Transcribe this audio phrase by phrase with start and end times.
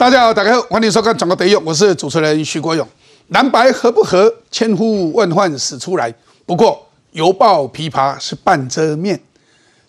[0.00, 2.88] 大家好，大家好，欢迎收看《转个得用》，我是主持人徐国勇。
[3.28, 6.10] 蓝白合不合，千呼万唤始出来。
[6.46, 9.20] 不过犹抱琵琶是半遮面。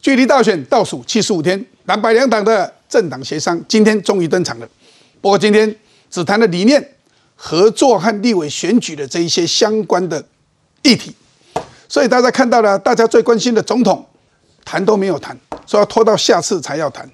[0.01, 4.67] 距离大选倒数七十五天，蓝白两党的政党协商今天终于登场了。
[5.21, 5.73] 不过今天
[6.09, 6.85] 只谈了理念、
[7.37, 10.21] 合作和立委选举的这一些相关的
[10.81, 11.15] 议题。
[11.87, 14.05] 所以大家看到了，大家最关心的总统
[14.65, 17.09] 谈都没有谈，说要拖到下次才要谈。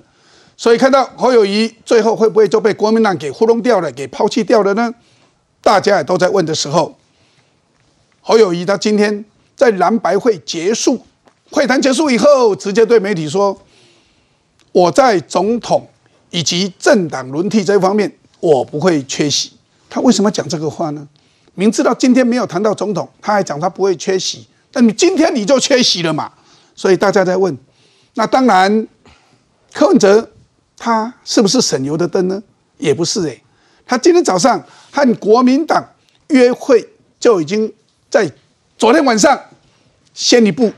[0.59, 4.91] 所以看到侯友谊最后会不会就被国民党给糊弄掉了，给抛弃掉了呢？
[5.61, 6.97] 大家也都在问的时候，
[8.21, 9.23] 侯友谊他今天
[9.55, 11.05] 在蓝白会结束
[11.51, 13.61] 会谈结束以后，直接对媒体说
[14.73, 15.87] ：“我在总统
[16.31, 19.51] 以及政党轮替这方面，我不会缺席。”
[19.87, 21.07] 他为什么讲这个话呢？
[21.53, 26.31] 明知道今天没有谈到总统，他还讲他不会缺席，那你今天你就缺席了嘛？
[26.75, 27.55] 所以大家在问，
[28.15, 28.87] 那当然
[29.71, 30.31] 柯文哲。
[30.77, 32.41] 他是不是省油的灯呢？
[32.77, 33.41] 也不是诶，
[33.85, 35.83] 他今天早上和国民党
[36.27, 36.87] 约会，
[37.19, 37.73] 就已经
[38.09, 38.31] 在
[38.77, 39.39] 昨天晚上
[40.13, 40.71] 先一步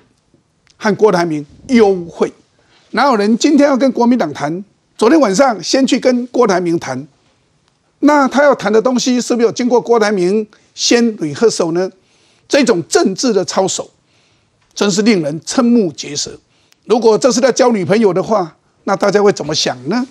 [0.78, 2.32] 和郭台铭幽会。
[2.92, 4.64] 哪有人今天要跟国民党谈？
[4.98, 7.08] 昨天晚上先去跟郭台铭谈，
[8.00, 11.92] 那他要谈的东西是不是有经过郭台铭先捋合手呢？
[12.48, 13.92] 这种政治的操守，
[14.74, 16.40] 真是令人瞠目结舌。
[16.86, 18.58] 如果这是在交女朋友的话，
[18.90, 20.04] 那大家会怎么想呢？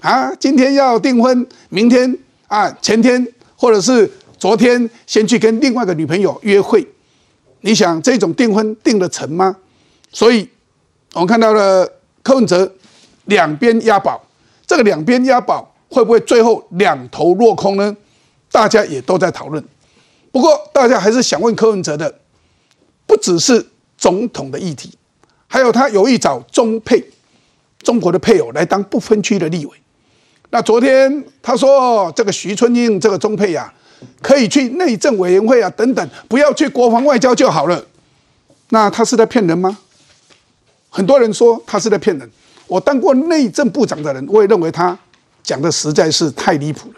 [0.00, 3.24] 啊，今天要订婚，明天啊，前天
[3.54, 6.84] 或者是昨天先去跟另外一个女朋友约会，
[7.60, 9.56] 你想这种订婚订得成吗？
[10.10, 10.48] 所以，
[11.12, 11.88] 我们看到了
[12.24, 12.74] 柯文哲
[13.26, 14.20] 两边押宝，
[14.66, 17.96] 这个两边押宝会不会最后两头落空呢？
[18.50, 19.64] 大家也都在讨论。
[20.32, 22.12] 不过，大家还是想问柯文哲的，
[23.06, 23.64] 不只是
[23.96, 24.92] 总统的议题，
[25.46, 27.12] 还有他有意找中配。
[27.86, 29.72] 中国的配偶来当不分区的立委，
[30.50, 33.72] 那昨天他说这个徐春英这个中配呀，
[34.20, 37.86] 可以去内政委员会啊等等，不要去国防外交就好了。
[38.70, 39.78] 那他是在骗人吗？
[40.88, 42.28] 很多人说他是在骗人。
[42.66, 44.98] 我当过内政部长的人，我也认为他
[45.44, 46.94] 讲的实在是太离谱了。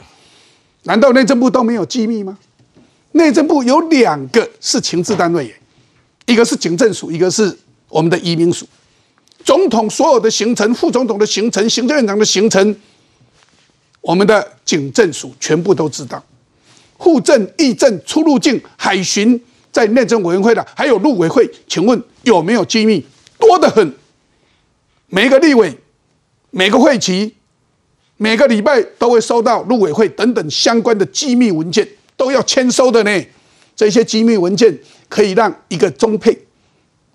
[0.85, 2.39] 难道内政部都没有机密吗？
[3.13, 5.55] 内政部有两个是情治单位耶，
[6.25, 7.55] 一个是警政署，一个是
[7.91, 8.67] 我们的移民署。
[9.45, 12.77] 总统所有的行程、副总统的行程、行政院长的行程，
[14.01, 16.23] 我们的警政署全部都知道。
[16.97, 19.41] 户政、议政、出入境、海巡，
[19.71, 23.05] 在内政委员会的，还有陆委会，请问有没有机密？
[23.39, 23.95] 多得很。
[25.07, 25.75] 每个立委、
[26.51, 27.35] 每个会期、
[28.17, 33.25] 每个礼拜都会收到陆委会等等相关的机密文件，都要签收的呢。
[33.77, 34.77] 这些机密文件
[35.09, 36.37] 可以让一个中配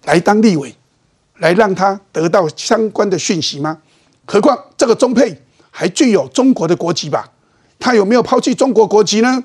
[0.06, 0.74] 来当立委。
[1.44, 3.78] 来让他得到相关的讯息吗？
[4.26, 5.38] 何况这个中配
[5.70, 7.30] 还具有中国的国籍吧？
[7.78, 9.44] 他有没有抛弃中国国籍呢？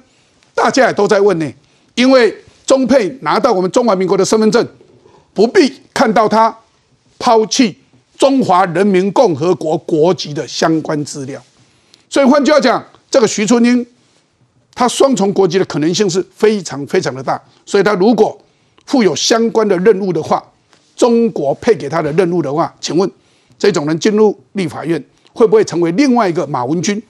[0.55, 1.53] 大家也都在问呢。
[1.97, 2.33] 因为
[2.65, 4.65] 中配拿到我们中华民国的身份证，
[5.35, 6.57] 不必看到他
[7.19, 7.77] 抛弃
[8.17, 11.43] 中华人民共和国国籍的相关资料。
[12.09, 12.81] 所以换句话讲，
[13.11, 13.85] 这个徐春英
[14.73, 17.43] 他双重国籍的可能性是非常非常的大。
[17.67, 18.41] 所以他如果
[18.87, 20.41] 负有相关的任务的话，
[20.99, 23.09] 中国配给他的任务的话，请问
[23.57, 27.01] 这种人进入立法院会不会成为另外一个马文君？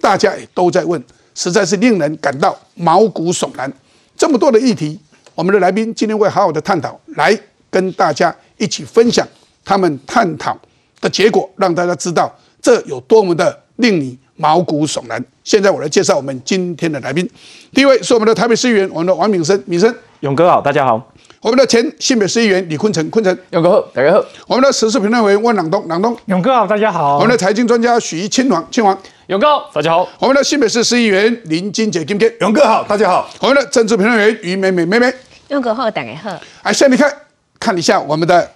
[0.00, 1.00] 大家也都在问，
[1.34, 3.70] 实在是令人感到毛骨悚然。
[4.16, 4.98] 这么多的议题，
[5.34, 9.28] 我们的来宾今天会好好的探讨，来跟大家一起分享
[9.62, 10.58] 他们探讨
[11.02, 15.22] 的结果，让大家知道这有多么的令你毛骨悚然。
[15.44, 17.28] 现在我来介绍我们今天的来宾，
[17.74, 21.12] 第一位是我们的台北市议员，我们的王敏生，敏生，勇哥好，大家好。
[21.40, 24.24] 我们的前新北市议员李坤城，坤城，勇哥好，大家好。
[24.48, 27.18] 我们的时事评论员温朗东，朗东，勇哥好，大家好。
[27.18, 30.08] 我们的财经专家许清煌，清煌，勇哥好，大家好。
[30.18, 33.30] 我们的新北市市议员林金杰，金杰，勇哥好，大家好。
[33.38, 35.14] 我们的政治评论员于美美，美美，
[35.46, 36.36] 勇哥好，大家好。
[36.64, 37.12] 哎，现在看
[37.60, 38.50] 看一下我们的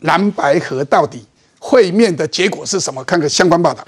[0.00, 1.24] 蓝白河到底
[1.58, 3.02] 会面的结果是什么？
[3.04, 3.82] 看看相关报道。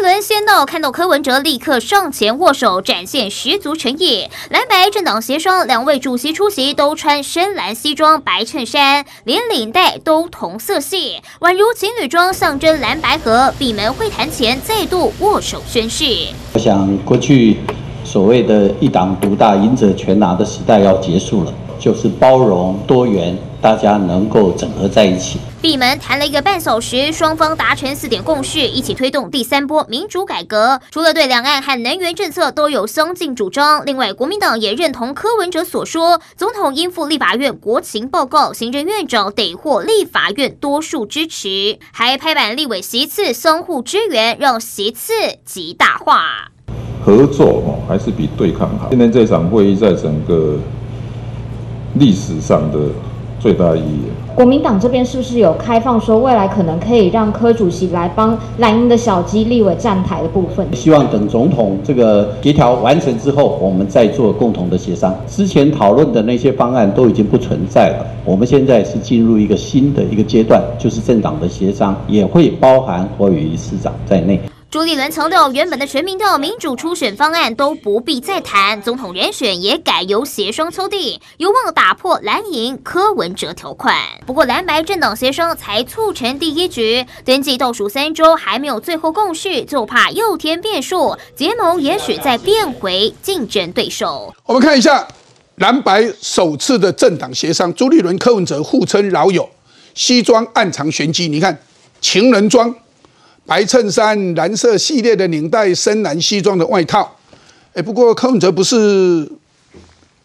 [0.00, 4.26] 朱立伦先到，看到柯文哲，立刻上前握手，展现十足诚意。
[4.48, 13.52] 蓝白政党协商，两位主席出席都穿深蓝西装、白衬衫，连领带都同色系，宛如情侣装，象征蓝白合。
[13.58, 16.28] 闭门会谈前再度握手宣誓。
[16.54, 17.58] 我想，过去
[18.02, 25.38] 所谓的一党独大、赢者全拿的时代要结束了，就是包容多元，大家能够整合在一起。
[25.62, 30.80] 闭门谈了一个半小时，双方达成四点共识，一起推动第三波民主改革。
[30.90, 45.12] 除了对两岸和能源政策都有相近主张，另外国民党也认同柯文哲所说，总统应付立法院国情报告，行政院长得获立法院多数支持，还拍板立委席次相互支援，让席次
[45.44, 46.50] 极大化。
[47.04, 48.88] 合作哦，还是比对抗好。
[48.88, 50.56] 今天这场会议在整个
[51.96, 52.78] 历史上的。
[53.40, 54.02] 最大意义。
[54.36, 60.66] 国民党这边是不是有开放说，未来可能可以让柯主席来帮蓝营的小鸡立委站台的部分？
[60.72, 65.14] 希望等总统这个协调完成之后，我们再做共同的协商。
[65.26, 74.40] 之前讨论的那些方案都已经不存在了，我们现在是进入一个新的一个阶段，就是政党的协商，也会包含国与市长在内。
[74.70, 83.96] 朱立伦强调，原本的全民调民主初选方案都不必再谈，总统人选也改由协商敲定，有望打破蓝营柯文哲条款。
[84.24, 94.32] 不过蓝白政党协商才促成第一局，登记倒数三周还没有最后共识，就怕又添变数，结盟也许再变回竞争对手。
[94.46, 95.08] 我们看一下
[95.56, 99.50] 蓝白首次的政党协商，朱立伦、柯文哲互称老友，
[99.96, 101.60] 西装暗藏玄机，你看
[102.00, 102.72] 情人装。
[103.50, 107.16] 白衬衫、蓝色系列的领带、深蓝西装的外套，
[107.74, 109.28] 哎，不过柯文哲不是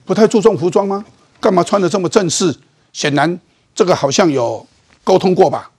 [0.06, 1.04] 不太注重服装吗？
[1.42, 2.56] 干嘛穿的这么正式？
[2.94, 3.40] 显然
[3.74, 4.64] 这个好像有
[5.04, 5.72] 沟通过吧？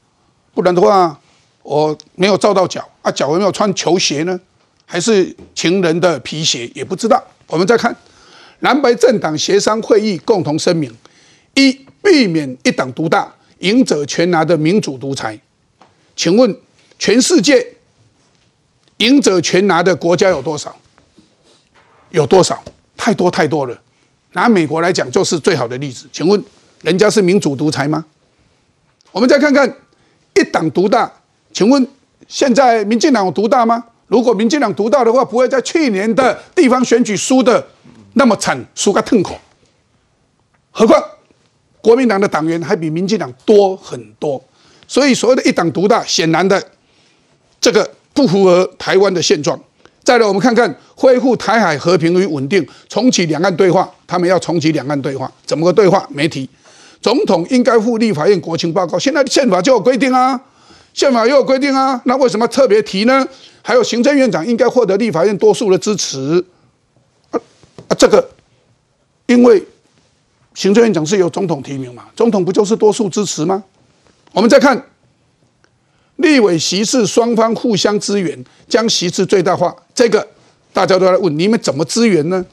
[0.54, 1.16] 不然的话，
[1.62, 4.40] 我没有照到脚啊，脚有没有穿球鞋呢？
[4.84, 6.68] 还是情人的皮鞋？
[6.74, 7.22] 也不知道。
[7.46, 7.96] 我们再看
[8.58, 10.92] 蓝白政党协商会议共同声明：
[11.54, 11.70] 一、
[12.02, 15.38] 避免一党独大、赢者全拿的民主独裁。
[16.16, 16.52] 请问？
[16.98, 17.74] 全世界
[18.98, 20.74] 赢者全拿的国家有多少？
[22.10, 22.62] 有多少？
[22.96, 23.78] 太多太多了。
[24.32, 26.08] 拿美国来讲，就是最好的例子。
[26.10, 26.42] 请问，
[26.82, 28.04] 人家是民主独裁吗？
[29.12, 29.76] 我们再看看
[30.34, 31.12] 一党独大。
[31.52, 31.86] 请问，
[32.26, 33.84] 现在民进党有独大吗？
[34.06, 37.66] 如果民进党独大的话，不会在去年的地方选举输的
[38.14, 39.38] 那么惨，输个痛口。
[40.70, 41.02] 何况
[41.80, 44.42] 国民党的党员还比民进党多很多，
[44.88, 46.70] 所以所谓的一党独大，显然的。
[47.66, 49.60] 这个不符合台湾的现状。
[50.04, 53.92] 再来，我们看看恢复台海和平与稳定，重启两岸对话。
[54.06, 56.06] 他们要重启两岸对话，怎么个对话？
[56.08, 56.48] 没提。
[57.02, 58.96] 总统应该赴立法院国情报告。
[58.96, 60.40] 现在宪法就有规定啊，
[60.94, 63.26] 宪法又有规定啊，那为什么特别提呢？
[63.62, 66.44] 还有行政院长应该获得立法院多数的支持。
[67.32, 67.40] 啊
[67.88, 68.30] 啊，这个
[69.26, 69.60] 因为
[70.54, 73.64] 行政院长是由总统提名嘛，总统不就是多数支持吗？
[74.30, 74.80] 我们再看。
[76.16, 79.74] 立委席次双方互相支援，将席次最大化。
[79.94, 80.26] 这个
[80.72, 82.44] 大家都在问，你们怎么支援呢？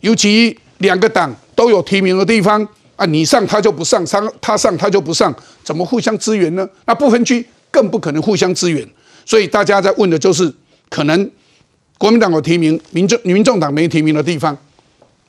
[0.00, 2.66] 尤其两个党都有提名的地方
[2.96, 6.68] 啊，你上他就不上，上他上他就不上，怎么互相支援呢？
[6.86, 8.86] 那不分区更不可能互相支援。
[9.24, 10.52] 所以大家在问的就是，
[10.90, 11.30] 可能
[11.98, 14.56] 国民党有提名，民众民众党没提名的地方，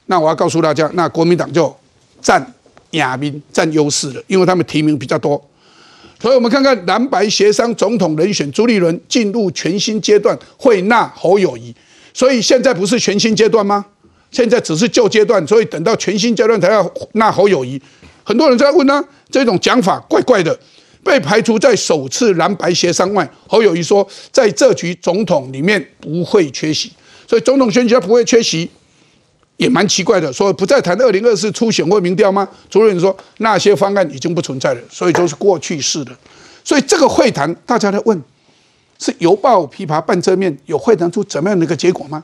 [0.08, 1.76] 那我要告诉大家，那国民党就
[2.20, 2.54] 占
[2.92, 5.40] 亚民占优势了，因为他们提名比较多。
[6.24, 11.76] 所以我们看看蓝白协商总统人选，朱立伦进入全新阶段，会纳侯友谊。
[12.14, 13.86] 所以现在不是全新阶段吗？
[14.32, 17.78] 现在只是旧阶段，所以等到全新阶段才要纳侯友谊。
[18.24, 20.58] 很多人在问呢，这种讲法怪怪的。
[21.04, 26.90] 被排除在首次蓝白协商外，侯友谊说，在这局总统里面不会缺席，
[27.28, 28.70] 所以总统选举他不会缺席。
[29.58, 32.48] 也蛮奇怪的，说不再谈二零二四初选或民调吗？
[32.70, 36.12] 主任说那些方案已经不存在了，所以都是过去式的。
[36.64, 38.22] 所以这个会谈，大家在问，
[38.98, 42.24] 是犹抱琵琶半遮面，有会谈出怎么样的一个结果吗？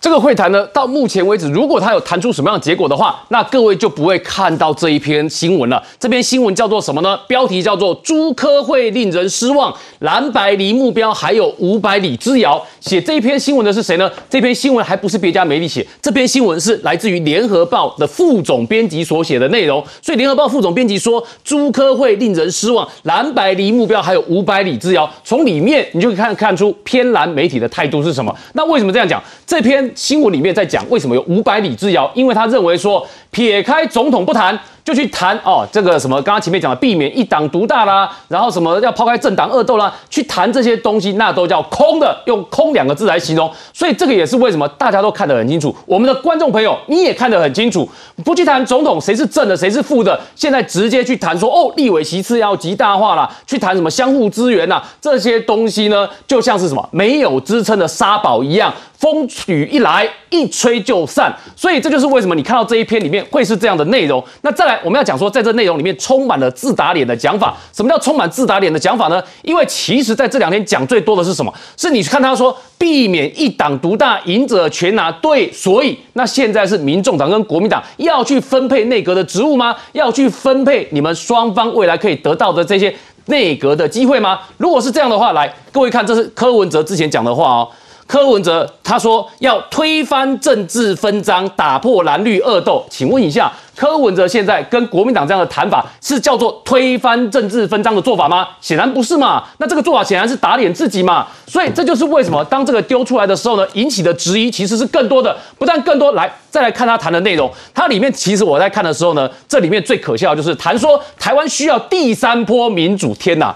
[0.00, 5.82] 这个会谈呢，到目前为止，如果他有谈出什么样的结果的话，那各位就不会看到这一篇新闻了。
[5.98, 7.18] 这篇新闻叫做什么呢？
[7.28, 12.66] 标题叫做“朱科会令人失望，蓝白离目标还有五百里之遥”。
[12.80, 14.10] 写这一篇新闻的是谁呢？
[14.30, 19.84] 这篇新闻还不是别家媒体写，这篇新闻是来自于联合报的副总编辑所写的内容。
[20.00, 25.08] 所以联合报副总编辑说，朱科会令人失望，蓝白离目标还有五百里之遥。
[25.22, 28.34] 从里面你就可以看看出偏蓝媒体的态度是什么。
[28.54, 29.22] 那为什么这样讲？
[29.46, 29.89] 这篇。
[29.94, 34.58] 新闻里面在讲为什么有五百里之遥，因为他认为说撇开总统不谈。
[34.84, 43.50] 就去谈哦，这个什么刚刚前面讲的避免一党独大啦，然后什么要抛开政党恶斗啦，去谈这些东西，那都叫空的，用空两个字来形容。
[43.72, 47.88] 所以这个也是为什么大家都看得很清楚，我们的观众朋友你也看得很清楚，
[48.24, 61.36] 不去谈总统谁是正的谁是负的，现在直接去谈说哦，立委席次要极大化了，去谈什么相互支援呐，这些东西呢，就像是什么没有支撑的沙堡一样，风雨一来一吹就散。
[61.54, 64.24] 所以这就是为什么你看到这一篇里面会是这样的内容。
[64.40, 64.69] 那再。
[64.84, 67.56] 我们要讲说，在这内容里面充满了自打脸的讲法。
[67.72, 69.22] 什么叫充满自打脸的讲法呢？
[69.42, 71.52] 因为其实在这两天讲最多的是什么？
[71.76, 75.10] 是你看他说避免一党独大，赢者全拿。
[75.12, 79.74] 对，所以那现在是民众党跟国民党要去分配内阁的职务吗？
[79.92, 82.94] 要去分配你们双方未来可以得到的这些
[83.26, 84.40] 内阁的机会吗？
[84.58, 87.68] 如果是这样的话，来各位看，这是柯文哲之前讲的话哦。
[88.10, 92.84] 柯文哲他说要推翻政治分赃，打破蓝绿恶斗。
[92.90, 98.48] 请问一下，柯文哲现在跟国民党这样的谈法，是叫做推翻政治分赃的做法吗？
[98.60, 99.44] 显然不是嘛。
[99.58, 101.24] 那这个做法显然是打脸自己嘛。
[101.46, 105.36] 所以这就是为什么当这个丢出来的时候呢，引起的质疑其实是更多的。
[105.56, 113.14] 不但更多，来再来看他谈的内容，它里面其实我在看的时候呢，这里面最可笑就是谈说台湾需要第三波民主。
[113.14, 113.54] 天哪！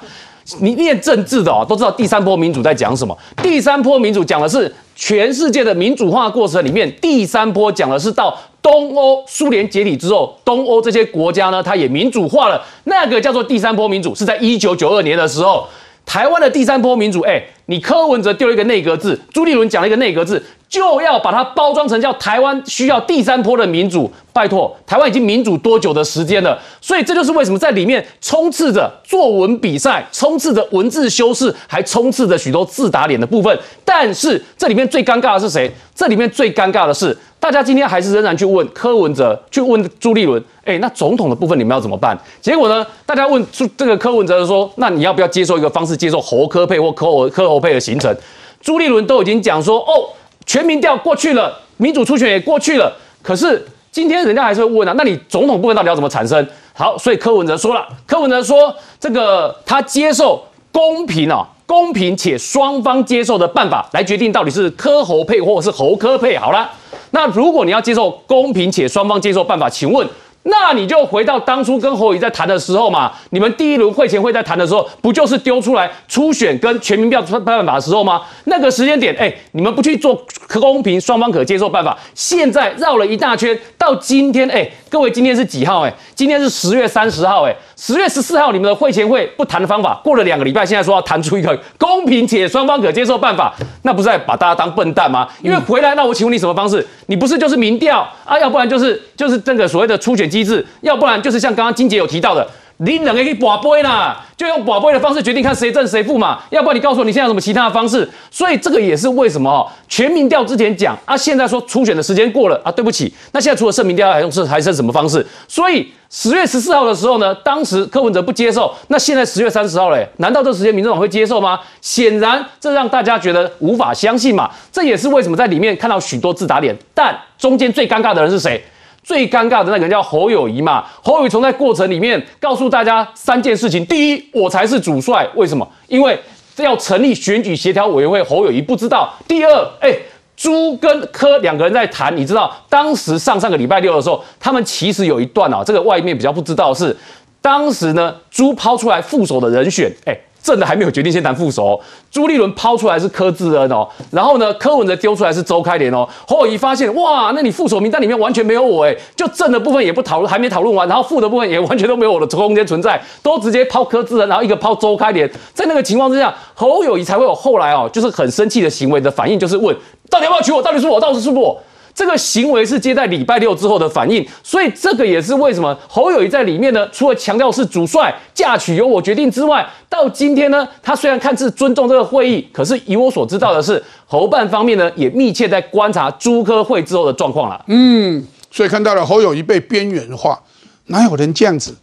[0.61, 3.17] 你念政治的哦，都知道第三波民主在讲什么。
[3.43, 12.63] 第三波民主讲的是全世界的民主化过程里面，第三波讲的是到东欧苏联解体之后，东欧这些国家呢，它也民主化了。
[12.85, 15.67] 那个叫做第三波民主，是在一九九二年的时候，
[16.05, 17.21] 台湾的第三波民主。
[17.23, 20.43] 哎，你柯文哲丢了一个内阁字，朱立伦讲了一个内阁字。
[20.75, 26.59] 就要把它包装成叫台湾需要第三波的民主，拜托，台湾已经民主多久的时间了？
[26.81, 33.57] 所以这就是为什么在里面充斥着作文比赛，充斥着文字修饰，还充斥着许多自打脸的部分。
[33.85, 35.71] 但是这里面最尴尬的是谁？
[35.95, 42.19] 这里面最尴尬的是，大家今天还是仍然去问柯文哲，去问朱立伦，哎，那总统的部分你们要怎么办？
[42.41, 48.13] 结果呢，大家问出这个柯文哲说，那你要不要接受一个方式，接受侯科配或柯侯柯侯配的行程？
[48.61, 50.11] 朱立伦都已经讲说，哦。
[50.47, 56.47] 全民调过去了，民主初选也过去了，可是今天人家还是会问啊，那你总统部分到底要怎么产生？
[56.73, 66.37] 好，所以柯文哲说了，柯文哲说这个他接受公平啊，公平且双方接受的办法来决定到底是柯侯配或者是侯柯配。
[66.37, 66.71] 好了，
[67.13, 70.07] 那如果你要接受公平且双方接受办法，请问？
[70.45, 78.21] 那你就回到当初跟侯友在谈的时候嘛，你们第一轮会前会在谈的时候，不就是丢出来初选跟全民票办法的时候吗？
[78.45, 80.15] 那个时间点，哎，你们不去做
[80.47, 85.81] 可公平、双方可接受办法，现在绕了一大圈，到今天，哎，各位今天是几号？
[85.81, 95.27] 哎，今天是十月三十号，哎，十月十四号你们的会前会不谈的方法，过了两个礼拜，现在说要谈出一个公平且双方可接受办法，那不是在把大家当笨蛋吗？
[95.43, 96.87] 因为回来，那我请问你什么方式？
[97.07, 98.39] 你不是就是民调啊？
[98.39, 100.31] 要不然就是就是这个所谓的初选。
[100.35, 102.45] 机制，要不然就是像刚刚金姐有提到的，
[102.79, 106.41] 你两个可以保杯啦，就用保杯的方式决定看谁正谁负嘛。
[106.51, 108.09] 要不然你告诉我你现在有什么其他的方式？
[108.33, 115.25] 所以这个也是为什么全民调之前讲啊，现在说初选的时间过了啊，对不起，那现在除了剩民调还用是还剩什么方式？
[115.47, 121.61] 所以十月十四号的时候呢，当时柯文哲不接受，那现在十月三十号嘞，难道这时间民众党会接受吗？
[121.81, 124.51] 显然这让大家觉得无法相信嘛。
[124.73, 128.61] 这也是为什么在里面看到许多自打脸，但中间最尴尬的人是谁？
[129.05, 130.85] 最尴尬的那个人叫侯友谊嘛？
[131.03, 135.69] 侯友谊从在过程里面告诉大家三件事情：第一，我才是主帅，为什么？
[135.87, 136.19] 因为
[136.57, 139.13] 要成立选举协调委员会，侯友谊不知道。
[139.29, 139.95] 第二，哎，
[140.35, 146.97] 朱跟柯两个人在谈，你知道，当时上上个礼拜六的时候，他们其实有一段啊，这个外面比较不知道是，
[147.43, 150.17] 当时呢，朱抛出来副手的人选，哎。
[150.45, 151.81] 正的还没有决定，先谈副手。
[152.11, 156.07] 朱立伦抛出来是柯志恩哦，然后呢，柯文哲丢出来是周开莲哦。
[156.29, 165.29] 侯友谊发现，哇，那你副手名单里面完全没有我哎，就正的部分也不讨论，还没讨论完，然后副的部分也完全都没有我的空间存在，都直接抛柯志恩，然后一个抛周开莲。
[165.55, 169.75] 在那个情况之下，侯友谊才会有后来哦，就是很生气的行为的反应，就是问，
[170.11, 170.63] 到底要不要娶我？
[170.63, 171.59] 到底是我，到底是不是我？
[171.95, 176.89] 这个行为是接在礼拜六之后的反应，所以这个也是为什么侯友谊在里面呢？
[176.91, 187.65] 除了强调是主帅嫁娶由我决定之外，到今天呢，他虽然看似尊重这个会议，可是以我所知道的是，侯办方面呢也密切在观察朱科会之后的状况了。
[187.69, 190.43] 嗯，所以看到了侯友谊被边缘化，
[190.87, 191.77] 哪有人这样子？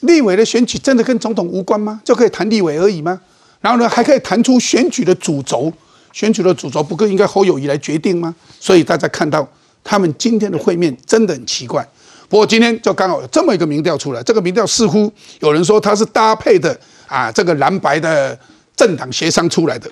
[0.00, 2.00] 立委的选举真的跟总统无关吗？
[2.04, 3.20] 就可以谈立委而已吗？
[3.60, 5.72] 然后呢，还可以谈出选举的主轴？
[6.12, 8.34] 选举的主轴不更应该侯友谊来决定吗？
[8.58, 9.46] 所以大家看到
[9.84, 11.86] 他们今天的会面真的很奇怪。
[12.28, 15.10] 不过今天就刚好有这么一个民调出来，这个民调似乎
[15.40, 18.38] 有人说它是搭配的啊，这个蓝白的
[18.76, 19.90] 政党协商出来的。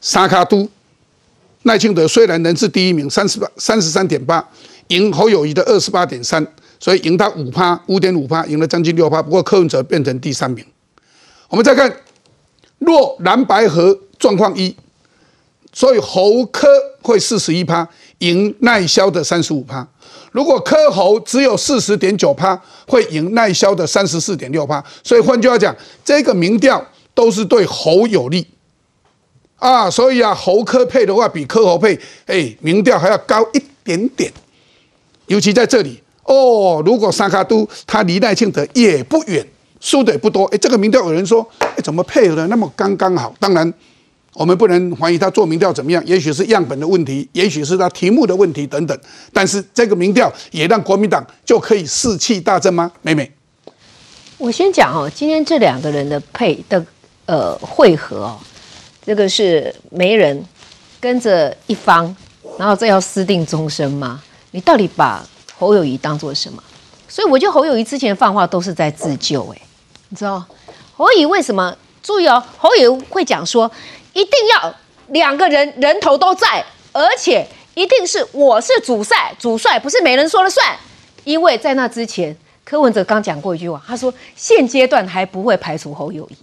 [0.00, 0.68] 沙卡都
[1.62, 4.46] 赖清德虽然人是第一名，三十八三十三点八，
[4.88, 6.46] 赢侯友谊的二十八点三，
[6.78, 9.22] 所以赢他五趴五点五趴，赢了将近六趴。
[9.22, 10.64] 不过柯文哲变成第三名。
[11.48, 11.90] 我们再看
[12.78, 14.76] 若蓝白和状况一。
[15.72, 16.68] 所以侯科
[17.02, 19.86] 会四十一趴赢耐销的三十五趴，
[20.32, 24.84] 如果科侯只有四十点九趴，会赢耐销的三十四点六趴。
[25.02, 25.74] 所以换句话讲，
[26.04, 26.84] 这个民调
[27.14, 28.46] 都是对侯有利
[29.56, 29.88] 啊。
[29.88, 34.32] 所以啊，侯科配的话比科侯配，哎，民调还要高一点点。
[35.26, 39.46] 尤其在这里，哦，如果沙卡都他离赖清德也不远，
[39.80, 40.44] 输的也不多。
[40.46, 43.32] 哎，这个民调有人说，哎，怎么配合的那么刚刚好？
[43.38, 43.72] 当然，
[44.32, 48.98] 我们不能怀疑他做民调怎么样，也许是样本的问题，也许是他题目的问题等等。
[49.32, 52.90] 但是这个民调也让国民党就可以士气大振吗？
[53.02, 53.30] 美美，
[54.38, 56.84] 我先讲哦，今天这两个人的配的
[57.26, 58.38] 呃会合哦，
[59.04, 60.42] 这个是媒人
[61.00, 62.14] 跟着一方，
[62.56, 64.22] 然后这要私定终身吗？
[64.52, 66.62] 你到底把侯友谊当做什么？
[67.08, 69.60] 所以我觉得侯友谊之前放话都是在自救，哎，
[70.08, 70.44] 你知道
[70.96, 71.76] 侯友谊为什么？
[72.02, 73.70] 注意哦，侯友会讲说，
[74.20, 74.74] 一定要
[75.08, 76.62] 两个人人头都在，
[76.92, 80.76] 而且一定是我是主帅，主帅不是没人说了算，
[81.24, 82.36] 因为在那之前。
[82.62, 86.36] 柯文哲刚讲过一句话，他说现阶段还不会排除侯友谊，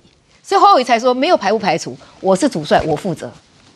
[0.44, 3.32] 所以侯友谊才说没有排不排除，我是主帅，我负责。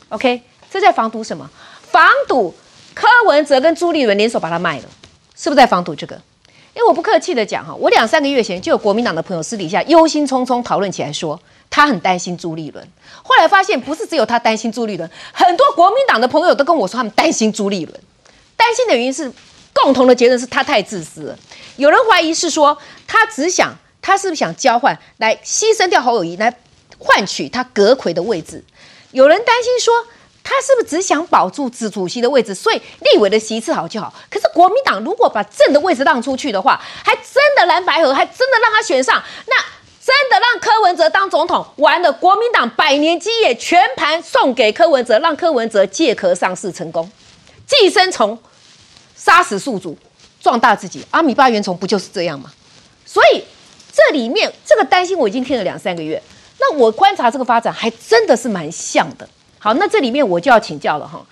[0.09, 1.49] OK，这在防堵什么？
[1.81, 2.53] 防堵
[2.93, 4.85] 柯文哲跟朱立伦联手把他卖了，
[5.33, 6.15] 是不是在防堵这个？
[6.73, 11.39] 因为我不客气的讲哈，我两三个月前就有国民党的朋友私底下忧心忡忡讨论起来，说
[11.69, 12.85] 他很担心朱立伦。
[13.23, 17.99] 后来发现不是只有他担心朱立伦，很多国民党的朋友都跟我说他们担心朱立伦，
[18.55, 19.31] 担心的原因是。
[19.73, 21.39] 共同的结论是他太自私了。
[21.77, 26.53] 有人怀疑是说他只想，他是不是想交换来牺牲掉侯友谊，来
[26.99, 28.61] 换取他阁魁的位置？
[29.11, 30.05] 有人担心说
[30.43, 34.13] 他是不是只想保住子主席的位置，所以立委的席次好就好。
[34.29, 39.55] 可是国民党如果把正的位置让出去的话，还真的蓝白河，还真的让他选上，那
[40.03, 40.59] 真的让
[40.91, 47.09] 文哲当总统，完了国民党百年基业全盘送给柯文哲，让柯文哲借壳上市成功，
[47.65, 48.37] 寄生虫。
[49.15, 49.97] 杀死宿主，
[50.41, 51.05] 壮大自己。
[51.11, 52.51] 阿米巴原虫不就是这样吗？
[53.05, 53.41] 所以
[53.93, 56.21] 这里面这个担心我已经听了两三个月。
[56.59, 59.29] 那我观察这个发展还真的是蛮像的。
[59.59, 61.25] 好，那这里面我就要请教了哈。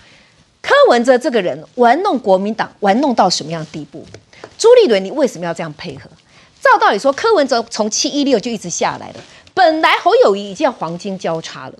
[0.61, 4.05] 柯文哲这个人玩弄国民党，玩弄到什么样地步？
[4.57, 6.09] 朱立伦，你为什么要这样配合？
[6.61, 9.15] 照道理说，柯文哲从七一六就一直下来了。
[9.59, 11.73] 本来侯友谊已经要黄金交叉了。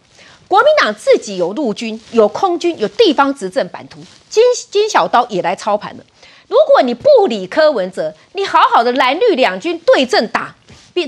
[0.49, 6.03] 国民党自己有陆军、有空军、有地方执政版图，金金小刀也来操盘了。
[6.49, 10.53] 如果你不理柯文哲，你好好的蓝绿两军对阵打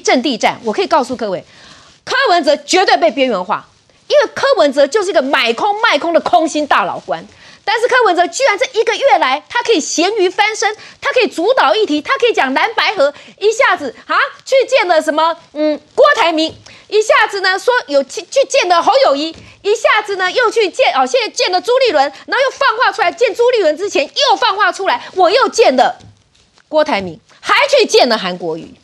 [0.02, 1.44] 阵地战，我可以告诉各位，
[2.06, 3.68] 柯文哲绝对被边缘化，
[4.08, 7.22] 因为柯文哲就是一个买空卖空的空心大老官。
[7.74, 16.54] 但是柯文哲居然这一个月来，他可以咸鱼翻身，他可以主导议题，他可以讲蓝白河，一下子啊去见了什么嗯郭台铭。
[16.90, 25.98] 一下子呢说有去去见了侯友谊，一下子呢又去见哦，现在见了朱立伦，然后又放话出来见朱立伦之前又放话出来，我又见了
[26.68, 28.76] 郭台铭，还去见了韩国瑜，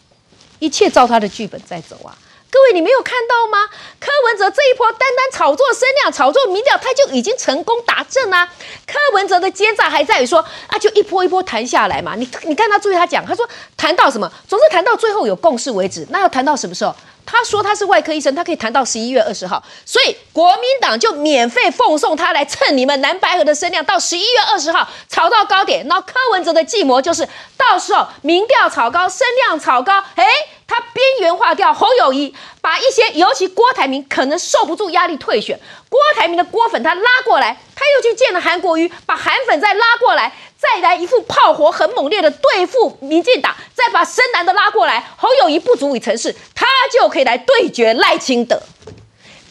[0.60, 2.18] 一切照他的剧本在走啊！
[2.50, 3.68] 各位你没有看到吗？
[4.00, 8.48] 柯文哲这一波单单炒作声量、炒作民调，他就已经成功达阵啊！
[8.86, 12.16] 柯文哲的奸诈还在于说啊，就一波一波谈下来嘛。
[12.16, 16.08] 你你看他注意他讲，他说谈到什么，总是谈到最后有共识为止。
[16.10, 16.96] 那要谈到什么时候？
[17.28, 25.86] 他说他是外科医生，他可以谈到十一月二十号，所以国民党就免费奉送他来蹭你们蓝白河的声量，到十一月二十号炒到高点。
[25.90, 30.26] 那柯文哲的计谋就是到时候民调炒高，声量炒高，哎，
[30.66, 35.60] 他边缘化掉侯友谊，把一些尤其郭台铭可能受不住压力退选，
[35.90, 40.32] 郭台铭的郭粉他拉过来，他又去见了韩国瑜，把韩粉再拉过来。
[40.58, 48.62] 再来一副炮火很猛烈的对付民进党，再把深蓝的拉过来，侯友谊不足以成事，他就可以来对决赖清德。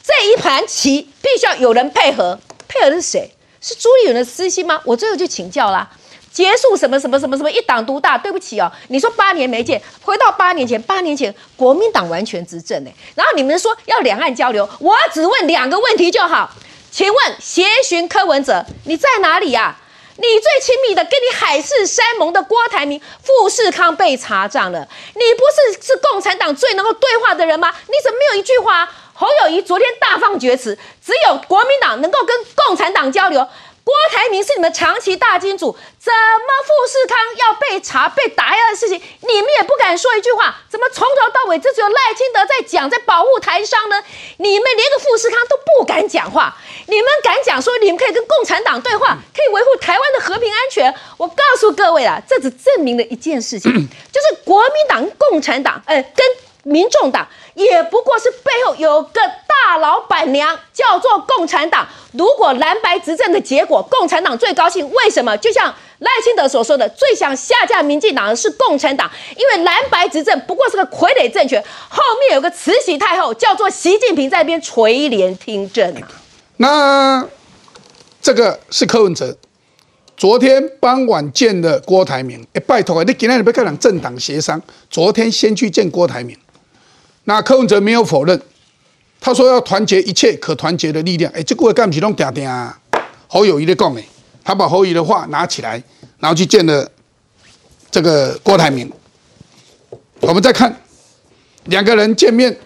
[0.03, 3.33] 这一盘棋必须要有人配合，配合的是谁？
[3.61, 4.81] 是朱立伦的私心吗？
[4.85, 5.89] 我最后就请教啦，
[6.33, 8.19] 结束什么什么什么什么一党独大？
[8.19, 12.91] 对不起哦，你说八年没见，回到八年前，八年前国民党完全执政呢。
[13.15, 16.51] 然后你们说要两岸交流，我只问两个问题就好，
[16.91, 19.79] 请问协寻柯文哲你在哪里呀？
[20.19, 24.89] 你最亲密的，跟你海誓山盟的郭台铭、富士康被查账了。
[25.15, 27.75] 你不是是共产党最能够对话的人吗？
[27.87, 28.89] 你怎么没有一句话？
[29.19, 33.47] 侯友谊昨天大放厥词，只有国民党能够跟共产党交流。
[33.87, 35.71] 郭台铭是你们长期大金主，
[36.01, 40.57] 怎么富士康要被查、被打压的事情，你们也不敢说一句话？
[40.69, 44.03] 怎么从头到尾就只有赖清德在讲，在保护台商呢？
[44.39, 46.57] 你们连个富士康都不敢讲话，
[46.89, 50.93] 你们敢讲说你们可以跟共产党对话， 可以维护台湾的和平安全？
[51.17, 56.27] 我告诉各位啊，这只证明了一件事情，就是国民党、共产党，呃，跟。
[56.67, 61.87] 民众党也不过是背后有个大老板娘，叫做共产党。
[62.13, 64.91] 如果蓝白执政的结果，共产党最高兴。
[64.91, 65.37] 为什么？
[65.39, 76.09] 就像赖清德所说的，最想下架民进党的是共产党，因为蓝白执政不过是个傀儡政权，后面有个慈禧太后，叫做习近平在边垂帘听政啊。
[76.57, 77.25] 那
[78.21, 79.37] 这个是柯文哲，
[80.17, 86.37] 昨天傍晚见了郭台铭，哎，拜托啊，你今天你不要跟政党协商，昨天先去见郭台铭。
[87.29, 88.41] 那柯文哲没有否认，
[89.21, 91.31] 他说要团结一切可团结的力量。
[91.33, 92.79] 哎，这个干不起弄嗲嗲啊，
[93.27, 94.05] 侯友谊的讲哎，
[94.45, 95.83] 他把侯友谊的话拿起来，
[96.21, 96.89] 然后去见了
[97.91, 98.91] 这个郭台铭。
[100.21, 100.75] 我们再看
[101.65, 102.57] 两个人见面，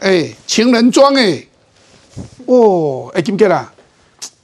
[0.00, 1.46] 哎，情人装哎，
[2.46, 3.72] 哦，哎，金杰啦，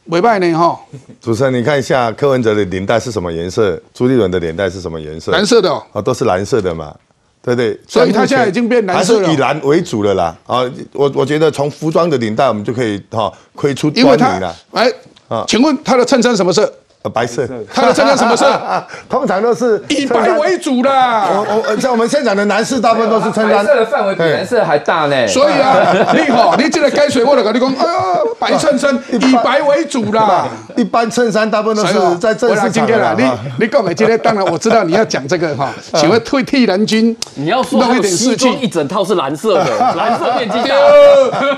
[0.05, 0.81] 尾拜呢哈，
[1.21, 3.81] 主持人，你看一下柯文哲的领带是什么颜色？
[3.93, 5.33] 朱立伦的领带是什么颜色？
[5.33, 6.97] 蓝色的哦，啊，都是蓝色的嘛，
[7.43, 7.79] 对对？
[7.87, 10.37] 所以它现在已经变蓝色了还是以蓝为主了啦。
[10.47, 10.61] 啊，
[10.93, 14.57] 我我觉得从服装的领带我们就可以哈窥出因为他端倪了。
[14.73, 14.93] 哎
[15.29, 16.73] 啊，请问他的衬衫什么色？
[17.03, 18.47] 呃，白色，他的衬衫什么色？
[19.09, 21.29] 通常都是以白为主啦。
[21.31, 23.65] 我我像我们现场的男士，大部分都是衬衫。
[23.65, 25.27] 的范围比蓝色还大呢。
[25.27, 30.47] 所以啊， 你好，你这个该水我了跟你讲，哎呀，白衬衫 以白为主啦。
[30.77, 33.15] 一般衬衫大部分都是在正式场今天啊。
[33.17, 33.25] 你
[33.61, 38.61] 你购买今天，当然我知道你要讲这个哈，请问退替蓝军，你要说还弄一点事情。
[38.61, 40.65] 一整套是蓝色的，蓝色面积大。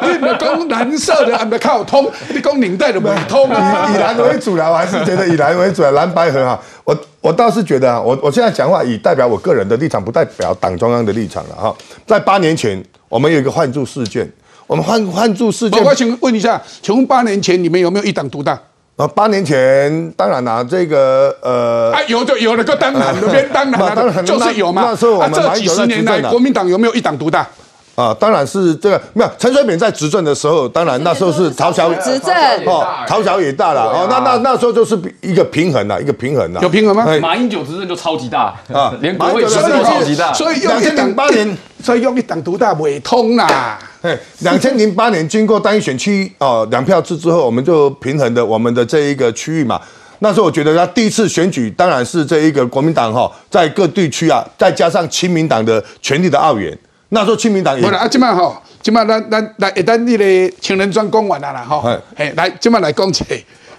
[0.01, 3.89] 对，你们讲蓝色的，还没靠通，你讲领带的没通啊。
[3.91, 6.61] 以以蓝为主啦，我还是觉得以蓝为主啊，蓝白河哈。
[6.85, 11.75] 我我倒是觉得啊，我我现在讲话以代表我个人的立场，不代表党中央的立场了哈。
[12.07, 14.31] 在八年前，我们有一个换注事件，
[14.67, 18.59] 我们换换注事件我，我请问一下，请问八年前你们有没有一党独大？
[18.97, 24.83] 啊，八年前当然啦，这个呃啊，有就有了个 当然，那边当然那当然了，就是有嘛。
[24.83, 27.47] 那那时候我啊，这们蛮有几十年来，国民党有没有一党独大？
[27.95, 40.33] 啊，当然是这个没有陈水扁在执政的时候，当然那时候是朝小执政哦，朝小也大了哦，那那那时候就是一个平衡啦，一个平衡啦，有平衡吗哎马英九执政就超级大啊连国会执马英九政都超级大。
[40.33, 43.79] 所以用一党2008年，所以用一党独大未通啦。
[44.01, 49.81] 哎，两千零八年经过单一选区哦两票制之后，我们就平衡的我们的这一个区域嘛。
[50.21, 56.77] 那时候我觉得他第一次选举当然是这一个国民党哈、在各地区啊，再加上亲民党的权力的奥援。
[57.15, 63.23] 那时候亲民党也不啦，啊，今麦吼，今麦咱咱来，一旦你的情人专讲完了啦，吼哎，哎，来，今麦来讲起，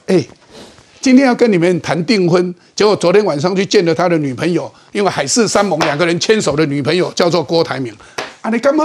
[0.05, 0.23] 哎，
[1.01, 7.91] 今天要跟你们谈订婚，结果昨天晚上去见了他的女朋友，因为海誓山盟两个人牵手的女朋友叫做郭台铭，
[8.41, 8.83] 啊，你干嘛？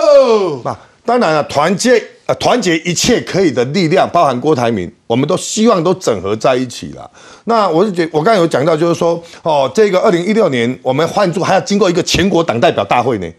[0.65, 7.11] 啊，当然了，团结呃团结一切可以的力量，包含郭台铭，我们都希望都整合在一起了。
[7.45, 13.31] 那我是觉我刚才有讲到，就是说哦，这个二零一六年我们换柱还要经过一个全国党代表大会呢。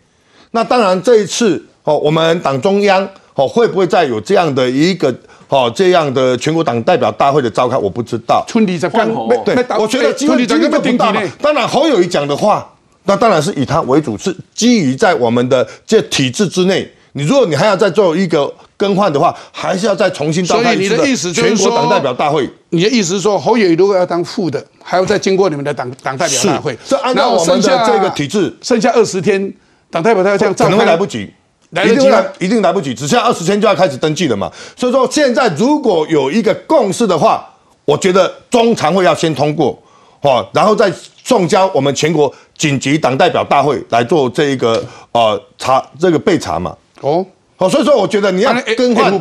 [0.52, 5.14] 那当然这一次哦，我们党中央哦会不会再有这样的一个
[5.48, 8.44] 哦这样的全国党代表大会的召开，我不知道。
[8.48, 11.14] 春里在干换候，对，我觉得机会机会春里在干就不大。
[11.42, 12.68] 当然，侯友谊讲的话，
[13.06, 16.90] 那当然是以他为主，是基于在我们的这体制之内。
[17.14, 22.48] 你如果你还要再做一个更换的话，还是要再重新召开你的意思全国党代表大会。
[22.70, 29.52] 你的意思是说，侯友宜如果要当副的，还要再经过你们的党党代表大会，是这按照我们的剩下这个体制剩下二十天，
[29.92, 31.32] 党代表他要这样可能会来不及，
[31.72, 34.52] 来得及吗一定一定来不及，只剩下二十天就要开始登记了嘛。
[34.76, 37.48] 所以说，现在如果有一个共识的话，
[37.86, 39.78] 我觉得中常会要先通过，
[40.22, 40.92] 哦，然后再
[41.24, 46.76] 送交我们全国紧急党代表大会来做这一个呃查这个备查嘛。
[47.02, 47.26] 哦。
[47.60, 49.20] 好，所以说我觉得你要更换我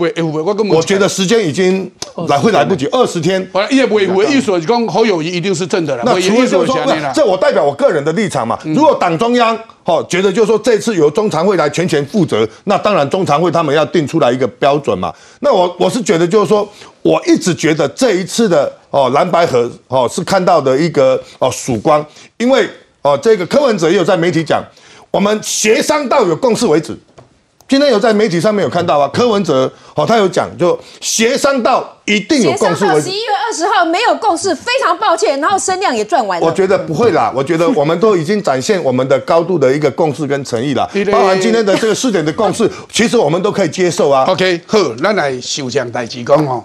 [0.55, 1.90] 根本我觉得时间已经
[2.29, 3.44] 来会来不及，二十天。
[3.53, 6.79] 我也不会，我的意思是讲侯友谊一定是正的了，那我除非就是说。
[7.12, 8.57] 这我代表我个人的立场嘛。
[8.62, 15.12] 如果党中央哦觉得就是说这次由中常会来全权负责，那当然中常会他们要定出来一个标准嘛。
[15.40, 16.68] 那我我是觉得就是说，
[17.03, 22.70] 我一直觉得这一次的哦蓝白河哦是看到的一个哦曙光，因为
[23.03, 24.62] 哦这个柯文哲也有在媒体讲，
[25.11, 26.96] 我们协商到有共识为止。
[27.68, 33.11] 今天有在媒体上面有看到啊，柯文哲哦，他有讲，就协商到一定有协共识十。
[33.11, 36.46] 一月二十号没有共识，非常抱歉，然后声量也赚完了。
[36.46, 44.24] 我觉得不会啦， 我觉得我们都已经展现我们的高度的一个共识跟诚意了 包含今天的这个试点的共识， 其实我们都可以接受啊。
[44.24, 46.64] OK，好，那来想象代志讲哦，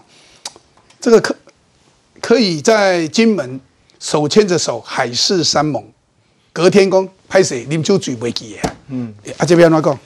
[1.02, 1.36] 这个可
[2.22, 3.60] 可以在金门
[4.00, 5.84] 手牵着手海誓山盟，
[6.54, 10.00] 隔天讲拍谁啉酒醉袂记啊，嗯，啊这边怎讲？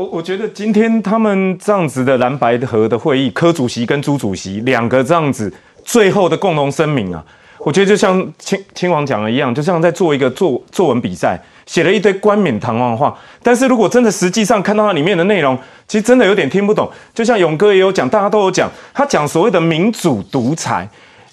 [0.00, 5.52] 我我觉得今天他们这样子的蓝白河的会议，柯主席跟朱主席两个这样子
[5.84, 7.22] 最后的共同声明啊，
[7.58, 15.54] 我觉得就像亲亲王讲的一样，就像在做一个作作文比赛，写了一堆冠冕堂皇的话，但是如果真的实际上看到它里面的内容，
[15.86, 16.90] 其实真的有点听不懂。
[17.14, 20.88] 就像勇哥也有讲，大家都有讲，他讲所谓的民主独裁。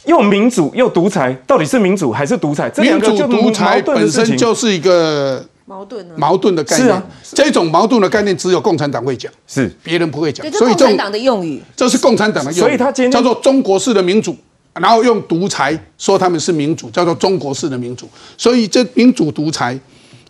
[0.08, 2.70] 又民主又独裁，到底是民主还是独裁？
[2.70, 6.16] 这两个就独裁本身就是一个矛盾呢？
[6.18, 7.04] 矛盾的概念，是啊
[7.36, 11.62] 这种矛盾的概念只有共产党会讲，是别人不会讲所以共产党的用语。
[11.76, 14.36] 这是共产党的用语，所以他今天叫做中国式的民主。
[14.80, 18.08] 然后用独裁说他们是民主，叫做中国式的民主。
[18.38, 19.78] 所以这民主独裁，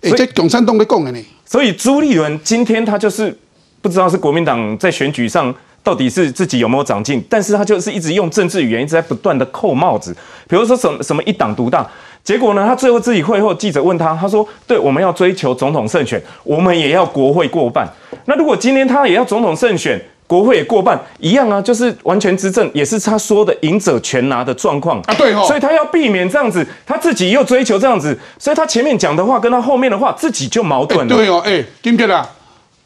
[0.02, 1.20] 哎，这共产党的共的呢。
[1.46, 3.38] 所以朱立伦今天他就是
[3.82, 10.16] 不知道是国民党在选举上到底是自己有没有长进，但是他就是一直用政治语言一直在不断的扣帽子，
[10.48, 11.86] 比如说什么什么一党独大，
[12.28, 17.88] 结果呢，他最后自己会后记者问他，他说：“对，我们要追求总统胜选，我们也要国会过半。
[18.26, 25.14] 那如果今天他也要总统胜选？”国会也过半一样啊，就是完全执政，也是他说的赢者全拿的状况啊。
[25.18, 31.16] 对哦，所以他要避免这样子，他自己又追求这样子，所以他前面讲的话跟他后面的话自己就矛盾了。
[31.16, 32.30] 对哦，哎，金杰啊，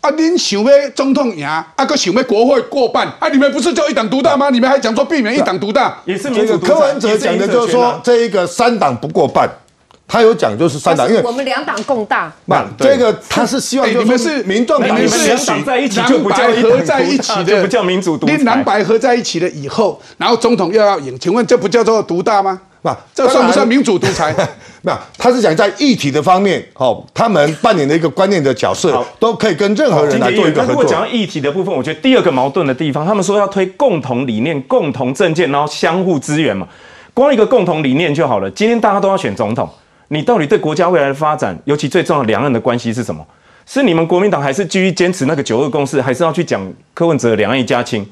[0.01, 4.49] 啊，您想要总统赢，啊，个想要国会过半，啊，你们不是就一党独大吗？
[4.49, 9.49] 你们还讲说避免一党独大，也是民主柯文哲讲的就是说这一个三党不过半。
[10.07, 12.29] 他有讲就是三党，因为我们两党共大。
[12.47, 18.37] 那，这个他是希望你们是民众党，你们是两党在一起就不叫合在一起的，不叫民主独裁。
[18.39, 22.59] 蓝白合在一起了以后，然后总统又要赢，请问这不叫做独大吗？
[22.83, 24.35] 那这算不算民主独裁？
[24.83, 30.73] 那他是讲在议题的方面，哦，他们扮演的一个观念的角色，都可以跟任何人来做一个合作。
[30.73, 36.67] 如果讲到议题的部分，我觉得第二个矛盾的地方，他们说要推共同理念、共同政见，然后相互支援嘛，
[37.13, 38.49] 光一个共同理念就好了。
[38.49, 39.69] 今天大家都要选总统。
[40.07, 43.23] 你到底对国家未来的发展，尤其最重要两岸的关系是什么？
[43.67, 46.59] 是你们国民党还是继续坚持那个九二共识，还是要去讲
[46.95, 48.03] 柯文哲两岸一家亲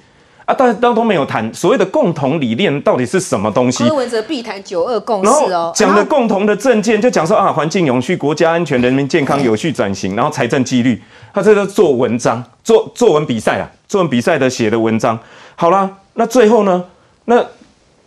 [0.49, 0.53] 啊？
[0.53, 3.87] 大家都都没有谈所谓的共同理念到底是什么东西？
[3.87, 11.01] 柯文哲必谈九二共识哦，讲的共同的政见就讲说啊，环境永续、国家安全、人民健康、有序转型，然后财政纪律，
[11.33, 15.17] 他这个做文章、做作文比赛啊，作文比赛的写的文章。
[15.55, 16.83] 好啦，那最后呢？
[17.25, 17.45] 那。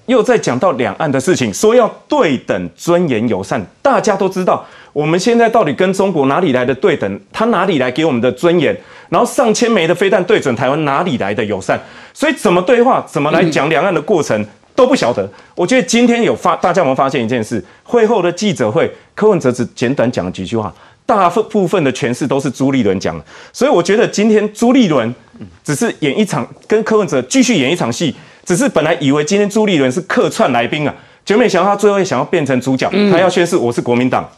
[0.06, 3.64] 又在讲到两岸的事情，说要对等、尊严、友善。
[3.80, 7.20] 大家都知道，我们现在到底跟中国哪里来的对等？
[7.32, 8.76] 他哪里来给我们的尊严？
[9.08, 11.78] 然后上千枚的飞弹对准台湾，哪里来的友善？
[12.12, 15.28] 所以怎么对话，怎么来讲两岸的过程都不晓得。
[15.54, 17.62] 我觉得今天有发，大家有没有发现一件事？
[17.82, 20.72] 会后的记者会，柯文哲只简短讲了几句话，
[21.06, 23.24] 大部分的诠释都是朱立伦讲的。
[23.52, 25.14] 所以我觉得今天朱立伦
[25.64, 28.14] 只是演一场，跟柯文哲继续演一场戏。
[28.44, 30.92] 只是本来以为今天朱立伦是客串来宾啊，
[31.24, 34.28] 就没想到他最后想要变成主角，他要宣誓我是国民党，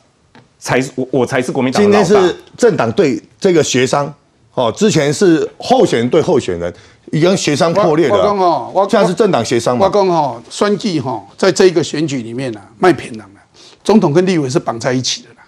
[0.64, 1.82] 才我我才是国民党。
[1.82, 4.12] 今天是政党对这个协商，
[4.54, 6.72] 哦，之前是候选人对候选人，
[7.12, 8.16] 已经协商破裂了。
[8.16, 9.84] 我讲哦，现在是政党协商嘛。
[9.86, 13.40] 我讲哦，选举哈，在这一个选举里面呢，卖偏党的
[13.84, 15.44] 总统跟立委是绑在一起的啦，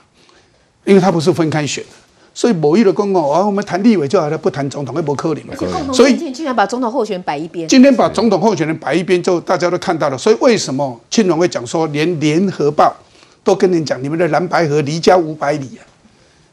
[0.84, 1.90] 因为他不是分开选的。
[2.34, 5.94] 所以某一的公共，啊我们谈立委就好了，不谈总统，会不可能。
[5.94, 7.66] 所以竟然把总统候选人摆一边。
[7.66, 10.18] 今天把总统候选人摆一边，就大家都看到了。
[10.18, 12.94] 所以为什么青龙会讲说，连联合报
[13.46, 15.86] 都跟你讲，你们的蓝白河离家五百里啊，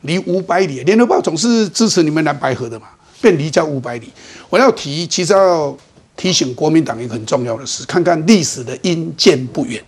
[0.02, 0.84] 离五百里。
[0.84, 2.86] 联合报总是支持你们蓝白河的嘛，
[3.20, 4.12] 变离家五百里。
[4.48, 5.76] 我要提，其实要
[6.16, 9.84] 提醒国民党一个很重要的事，看看历史的阴见不远。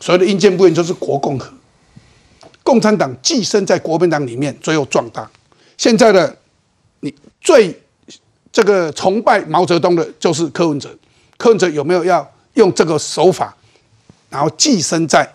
[0.00, 1.52] 所谓的阴见不远，就是国共和。
[2.62, 5.30] 共产党寄生在国民党里面，最后壮大。
[5.76, 6.34] 现在的
[7.00, 7.78] 你最
[8.50, 10.96] 这个崇拜毛泽东的，就是柯文哲。
[11.36, 13.54] 柯文哲有没有要用这个手法，
[14.30, 15.30] 然后寄生在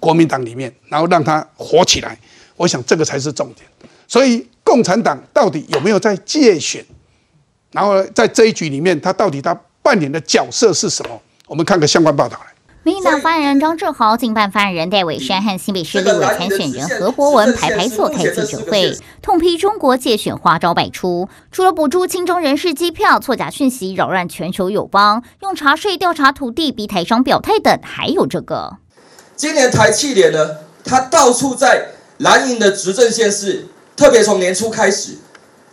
[0.00, 2.18] 国民党里面，然后让他火起来？
[2.56, 3.68] 我想这个才是重点。
[4.08, 6.84] 所以共产党到底有没有在借选？
[7.72, 11.20] 然后在这一局里面，他到底他扮演的角色是什么？
[11.46, 12.52] 我们看个相关报道来。
[12.82, 21.28] 民进党发言人张志豪、经办发言人戴伟山和新北市立委参选人何博文排排坐开记者会，痛批中国借选花招百出。
[21.50, 28.76] 除了补助亲中人士机票、错假讯息扰乱全球友邦、用查税调查土地逼台商表态等，还有这个。
[29.36, 35.18] 今年台气联呢，他到处在蓝营的执政县市，特别从年初开始，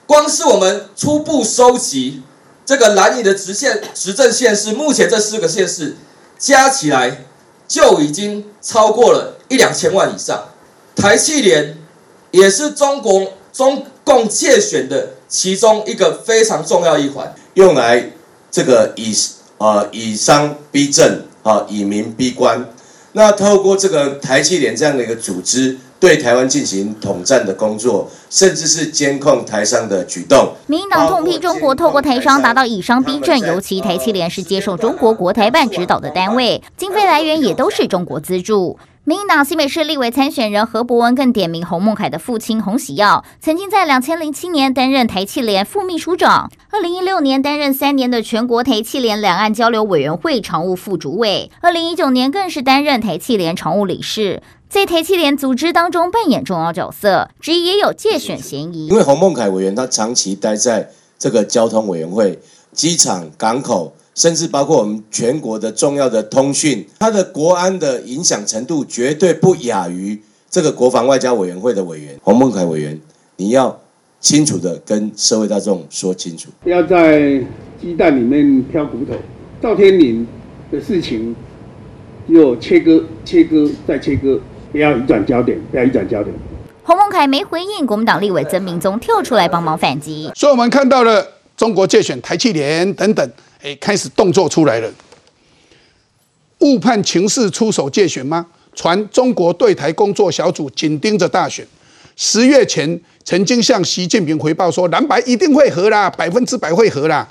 [0.06, 2.22] 光是我们初步收集
[2.66, 5.96] 这个蓝营的直线执政县市，目前这四个县市。
[6.36, 7.24] 加起来
[7.70, 10.50] 就已经超过了一两千万以上。
[10.94, 11.78] 台气联
[12.32, 18.12] 也是中国中共借选的其中一个非常重要一环，用来
[18.52, 19.16] 这个以
[19.58, 22.68] 呃以商逼政啊，以民逼官。
[23.14, 25.78] 那透过这个台气联这样的一个组织。
[26.00, 30.54] 对台湾进行统战的工作，甚至是监控台商的举动。
[30.68, 38.78] 民进党痛批中国透过台商达到以商逼政，尤其台气联是接受中国国台办指导的单位，经费来源也都是中国资助。
[39.06, 54.42] 民进党新北市立委参选人何伯文更点名洪孟凯的父亲洪喜耀，曾经在两千零七年担任台气联副秘书长，二零一六年担任三年的全国台气联两岸交流委员会常务副主委，二零一九年更是担任台气联常务理事。
[54.70, 58.88] 在台气联组织当中扮演重要角色，质疑也有借选嫌疑。
[58.88, 62.40] 因为洪孟凯委员他长期待在这个交通委员会、
[62.72, 73.00] 机场、港口甚至包括我们全国的重要的通讯，它的国安的影响程度绝对不亚于这个国防外交委员会的委员洪孟凯委员。
[73.38, 73.80] 你要
[74.20, 77.44] 清楚的跟社会大众说清楚，不要在
[77.82, 79.14] 鸡蛋里面挑骨头。
[79.62, 80.26] 赵天麟
[80.72, 81.36] 的事情，
[82.28, 84.40] 又切割、切割再切割，
[84.72, 86.34] 不要移转焦点，不要移转焦点。
[86.84, 90.30] 洪孟凯没回应，国民党立委曾明宗跳出来帮忙反击。
[90.36, 91.26] 所以我们看到了
[91.58, 93.28] 中国借选台气联等等，
[93.64, 94.94] 哎，开始动作出来了。
[96.60, 98.46] 误判情势出手借选吗？
[98.76, 101.66] 传中国对台工作小组紧盯着大选，
[102.18, 107.26] 十月前曾经向习近平回报说蓝白一定会和啦，百分之百会和啦。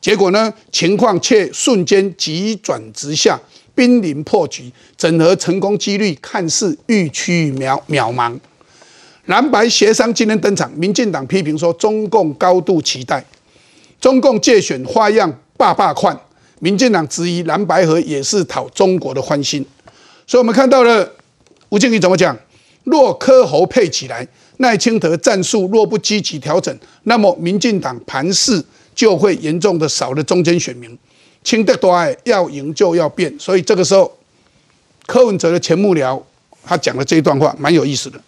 [0.00, 3.40] 结果呢，情况却瞬间急转直下，
[3.74, 8.38] 濒临破局，整合成功几率看似愈趋渺渺茫。
[9.24, 13.24] 蓝白协商今天登场，民进党批评说中共高度期待，
[13.98, 16.18] 中共借选花样霸霸款。
[16.60, 19.62] 民进党质疑蓝白河也是讨中国的欢心，
[20.26, 21.06] 所以我们看到了
[21.68, 22.34] 吴敬宇怎么讲？
[22.84, 24.26] 若科侯配起来，
[24.58, 28.64] 赖清德战术若不积极调整，那么民进党盘势
[28.94, 30.96] 就会严重的少了中间选民。
[31.42, 34.10] 清德多爱要赢就要变，所以这个时候
[35.04, 36.22] 柯文哲的前幕僚
[36.64, 38.18] 他讲的这一段话蛮有意思的。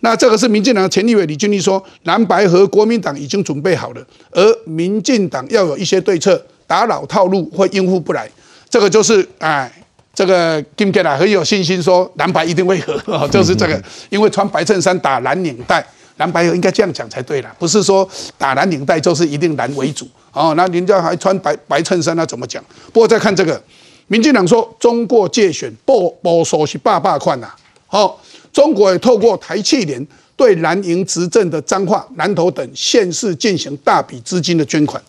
[0.00, 6.44] 那这个是民进党前立委李俊立说，蓝白和国民党已经准备好了，而民进党要有一些对策。
[6.68, 8.30] 打老套路会应付不来，
[8.68, 9.72] 这个就是哎，
[10.14, 15.84] 这个金杰来很有信心说蓝白一定会和， 就是这个，因为穿白衬衫打蓝领带，
[16.18, 20.52] 蓝白应该这样讲才对了，不是说打蓝领带就是一定蓝为主哦。
[20.56, 22.62] 那人家还穿白白衬衫，那怎么讲？
[22.92, 23.60] 不过再看这个，
[24.08, 27.48] 民进党说中国借选不不说是霸霸款呐，
[27.86, 28.20] 好，
[28.52, 35.02] 中国也透过台气联对蓝营执政的彰化、南投等县市进行大笔资金的捐款。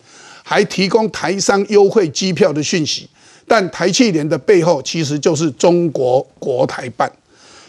[0.50, 3.08] 还提供台商优惠机票的讯息，
[3.46, 7.08] 但台气联的背后其实就是中国国台办，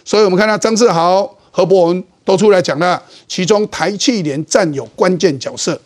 [0.03, 5.79] 所以我们看到张志豪、何伯文都出来讲了，其中台气联占有关键角色，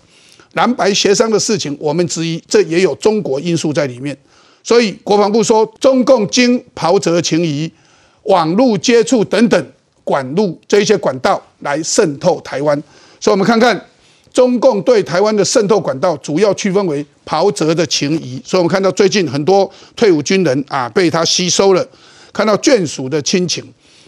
[0.53, 4.17] 蓝白协商的事情，我们质疑这也有中国因素在里面，
[4.63, 7.69] 所以国防部说中共经袍泽情谊、
[8.23, 9.71] 网络接触等等
[10.05, 12.81] 管路这些管道来渗透台湾，
[13.19, 13.85] 所以我们看看。
[14.35, 21.87] 中共对台湾的渗透管道主要区分为袍泽的情谊，所以我们看到最近很多退伍军人啊被他吸收了，
[22.33, 23.63] 看到眷属的亲情、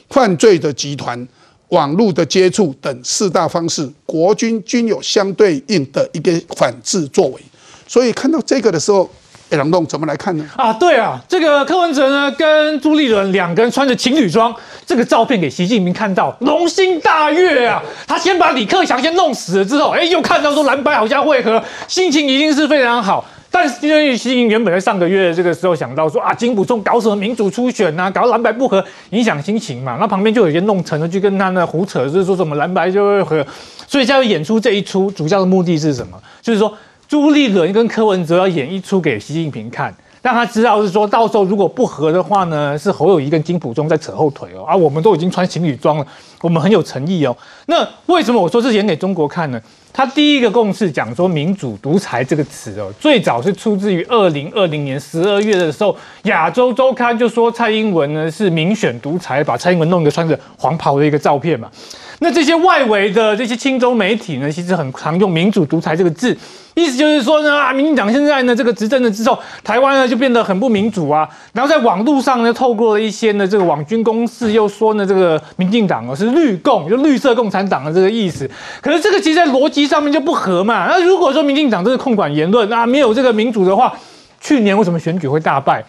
[0.09, 1.25] 犯罪的集团、
[1.69, 7.41] 网络的接触等四大方式，国军均有相对应的一个反制作为，
[7.87, 9.09] 所以看到这个的时候。
[9.49, 10.45] 哎，郎栋怎么来看呢？
[10.57, 14.53] 啊，对啊，这个柯文哲呢，跟朱立伦两个人穿着情侣装，
[14.85, 17.81] 这个照片给习近平看到，龙心大悦啊！
[18.05, 23.23] 他先把李克强先弄死了之后，哎，又看到说蓝白好像会合，心情一定是非常好。
[23.49, 33.47] 但是因为习近平原本在上个月这个时候想到说啊，金普中搞什么民主初选呐，搞蓝白不合，影响心情嘛，那旁边就有些弄成了，去跟他那胡扯，就是说什么蓝白就会合，
[33.87, 36.21] 所以现在演出这一出，主要的目的是什么？
[36.41, 36.77] 就是说。
[37.07, 44.65] 朱立伦跟柯文哲要演一出给习近平看，让他知道是说到时候如果不和的话呢，是侯友谊跟金普中在扯后腿哦。
[44.65, 46.05] 啊，我们都已经穿情侣装了，
[46.41, 47.35] 我们很有诚意哦。
[47.67, 49.61] 那为什么我说是演给中国看呢？
[49.93, 61.71] 他第一个共识讲说民主独裁这个词哦，最早是出自于二零二零年十二月的时候，亚洲周刊就说蔡英文呢是民选独裁，把蔡英文弄一个穿着黄袍的一个照片嘛。
[62.19, 66.35] 那这些外围的这些青州媒体呢，其实很常用民主独裁这个字。
[66.73, 71.27] 意思就是说呢，啊，民进党现在呢，这个执政了之后，台湾呢就变得很不民主啊。
[71.53, 78.49] 然后在网络上呢，透过了一些呢，这个网军公司又说呢，这个民进党哦是绿共，就绿色共产党的这个意思。
[78.81, 80.87] 可是这个其实在逻辑上面就不合嘛。
[80.87, 83.91] 那如果说民进党这个控管言论啊，没有这个民主的话，
[84.39, 85.83] 去年为什么选举会大败？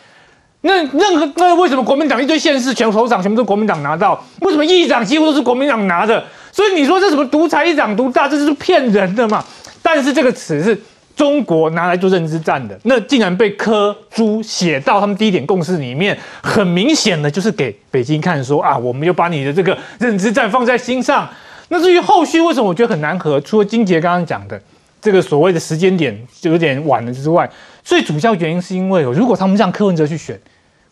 [0.62, 4.22] 那任何那为什么国民党一堆县市全首长全部都国民党拿到？
[4.40, 6.24] 为什么议长几乎都是国民党拿的？
[6.50, 9.44] 所以你说这什么独裁一党独大，这就是骗人的嘛？
[9.82, 10.76] 但是这个词是
[11.14, 21.28] 中国拿来做认知战的，那竟然被柯朱写到他们第一点共识里面，很明显的就是给北京看，说啊，我们又把你的这个认知战放在心上。
[21.68, 24.60] 那至于后续为什么我觉得很难合，除了金杰刚刚讲的
[25.00, 27.48] 这个所谓的时间点就有点晚了之外，
[27.88, 30.38] 最主要原因是因为如果他们让柯文哲去选，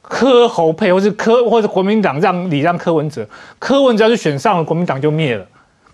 [0.00, 3.28] 柯侯配，或是柯或者国民党让你让柯文哲，
[3.58, 5.44] 柯文哲要是选上了，国民党就灭了。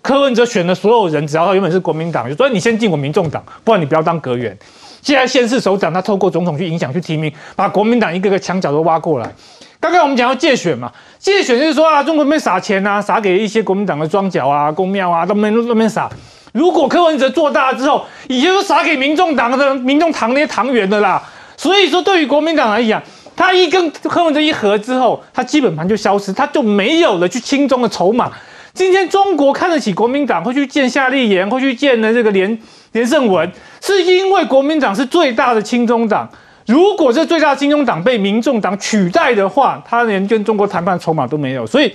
[0.01, 4.57] 柯文哲选的所有人，只要他原本是国民党，就说你先进我民众党，不然你不要当阁员。
[5.01, 9.29] 现在县市首长他透过总统去影响、去提名，把国民党一个个墙角都挖过来。
[9.81, 16.09] 刚刚我们讲到借选嘛，借选就是说啊，中国那边撒钱啊，撒给一些国民党的庄脚啊、公庙啊，都没那边撒。
[16.53, 21.22] 如果柯文哲做大之后，以前都撒给民众党的民众党那些党员的啦。
[21.57, 23.03] 所以说，对于国民党来讲，
[23.34, 28.30] 他一跟柯文哲一合之后，他基本盘就消失，他就没有了去亲中的筹码。
[28.74, 32.59] 今天中国看得起国民党，会去见夏立言，会去见呢这个连
[32.92, 33.50] 连胜文，
[33.80, 36.28] 是因为国民党是最大的亲中党。
[36.66, 41.66] 如果这最大的亲中党被民众党取代的话，他连跟中国谈判筹码都没有。
[41.66, 41.92] 所以，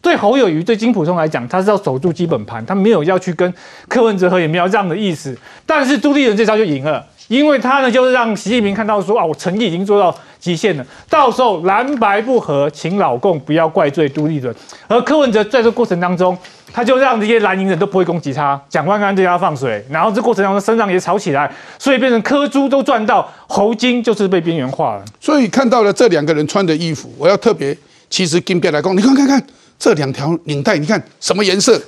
[0.00, 3.52] 对侯友谊、对金普通来讲，他是要守住基本盘，他没有要去跟
[3.88, 5.36] 柯文哲和也没有这样的意思。
[5.66, 7.04] 但是朱立伦这招就赢了。
[7.28, 10.86] 因为他呢，就是让习近平看到说啊，我诚意已经做到极限了。
[11.10, 14.54] 到时候蓝白不合，请老共不要怪罪朱立伦。
[14.86, 16.34] 而柯文哲在这过程当中，
[16.72, 25.04] 他就让这些蓝营人都不会攻击他，蒋万安对他放水，然后这过程当中身上也吵起来，所以变成柯朱都赚到，侯金就是被边缘化了。
[25.20, 27.76] 所以看到了这两个人穿的衣服，我要特别，
[28.08, 29.44] 其实金别来讲，你看看看
[29.78, 31.80] 这两条领带，你看什么颜色？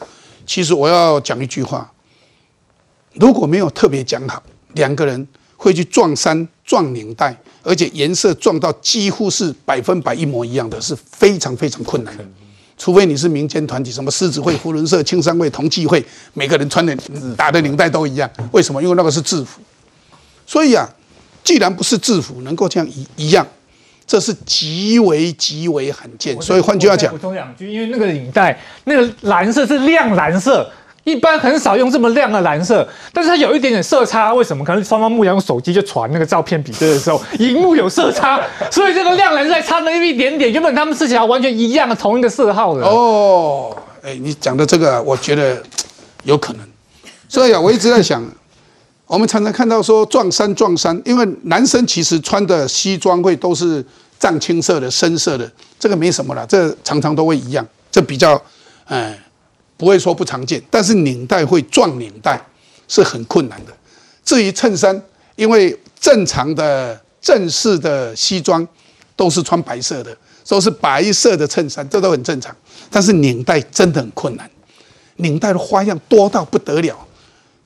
[0.47, 1.91] 其实我要讲一句话，
[3.15, 4.43] 如果没有特别讲好。
[4.75, 5.27] 两个人
[5.57, 12.25] 会去撞衫、撞领带，而且颜色撞到几乎是百分百一模一样的，是非常非常困难的。
[12.79, 16.97] 除非你是民间团体，什么狮子会、福伦社、青山会、同济会，每个人穿的
[17.37, 18.31] 打的领带都一样。
[18.53, 18.81] 为什么？
[18.81, 19.61] 因为那个是制服。
[20.47, 20.89] 所以啊，
[21.43, 23.45] 既然不是制服，能够这样一一样，
[24.11, 26.37] 这是极为极为罕见。
[26.43, 30.69] 所以换句话讲，补充两句，因为那个领带那个蓝色是亮蓝色。
[31.05, 34.63] 一般很少用这么亮的蓝色，但是它有一点点色差，为什么？
[34.63, 38.39] 可能双方目用手机就传那个照片比对的时候，荧幕有色差，
[38.71, 42.85] 所以这个亮蓝色差那么一点点，原本他们是想要完全一样的同一个色号的。
[42.85, 45.63] 哦，哎，你讲的这个，我觉得
[46.25, 46.61] 有可能。
[47.29, 48.23] 所以啊，我一直在想，
[49.11, 53.85] 我们常常看到说撞衫撞衫，因为男生其实穿的西装会都是
[54.21, 55.51] 藏青色的、深色的，
[55.81, 58.41] 这个没什么了，这常常都会一样，这比较，
[58.85, 59.19] 哎。
[59.77, 62.39] 不会说不常见，但是领带会撞领带
[62.87, 63.73] 是很困难的。
[64.23, 65.03] 至于衬衫，
[65.37, 68.69] 因为正常的正式的西装
[69.17, 70.15] 都是穿白色的，
[70.47, 72.55] 都是白色的衬衫，这都很正常。
[72.91, 74.51] 但是领带真的很困难，
[75.17, 76.99] 领带的花样多到不得了，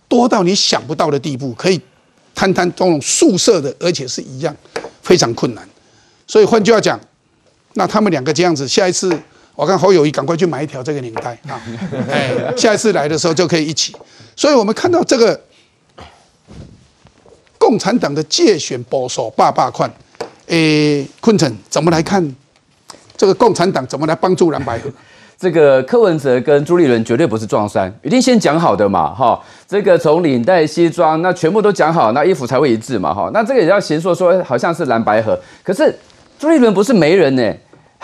[0.09, 1.81] 多到你想不到的地步，可以
[2.35, 4.55] 摊摊这种素色的，而且是一样，
[5.03, 5.69] 非常困难。
[6.27, 6.99] 所以换句话讲，
[7.75, 9.17] 那他们两个这样子，下一次。
[9.57, 11.63] 我看侯友谊赶快去买一条这个领带啊！
[12.11, 13.95] 哎，下一次来的时候就可以一起。
[14.35, 15.41] 所以我们看到这个
[17.57, 19.89] 共产党的借选保守霸霸款，
[20.47, 22.35] 诶，坤城怎么来看
[23.17, 24.91] 这个共产党怎么来帮助蓝白合？
[25.39, 29.39] 这个柯文哲跟朱立伦绝对不是撞衫，一定先讲好的嘛，哈。
[29.67, 33.31] 这个从领带、西装，那全部都讲好，那衣服才会一致嘛，哈。
[33.33, 35.95] 那这个也要先说说，好像是蓝白合，可是
[36.39, 37.53] 朱立伦不是媒人呢。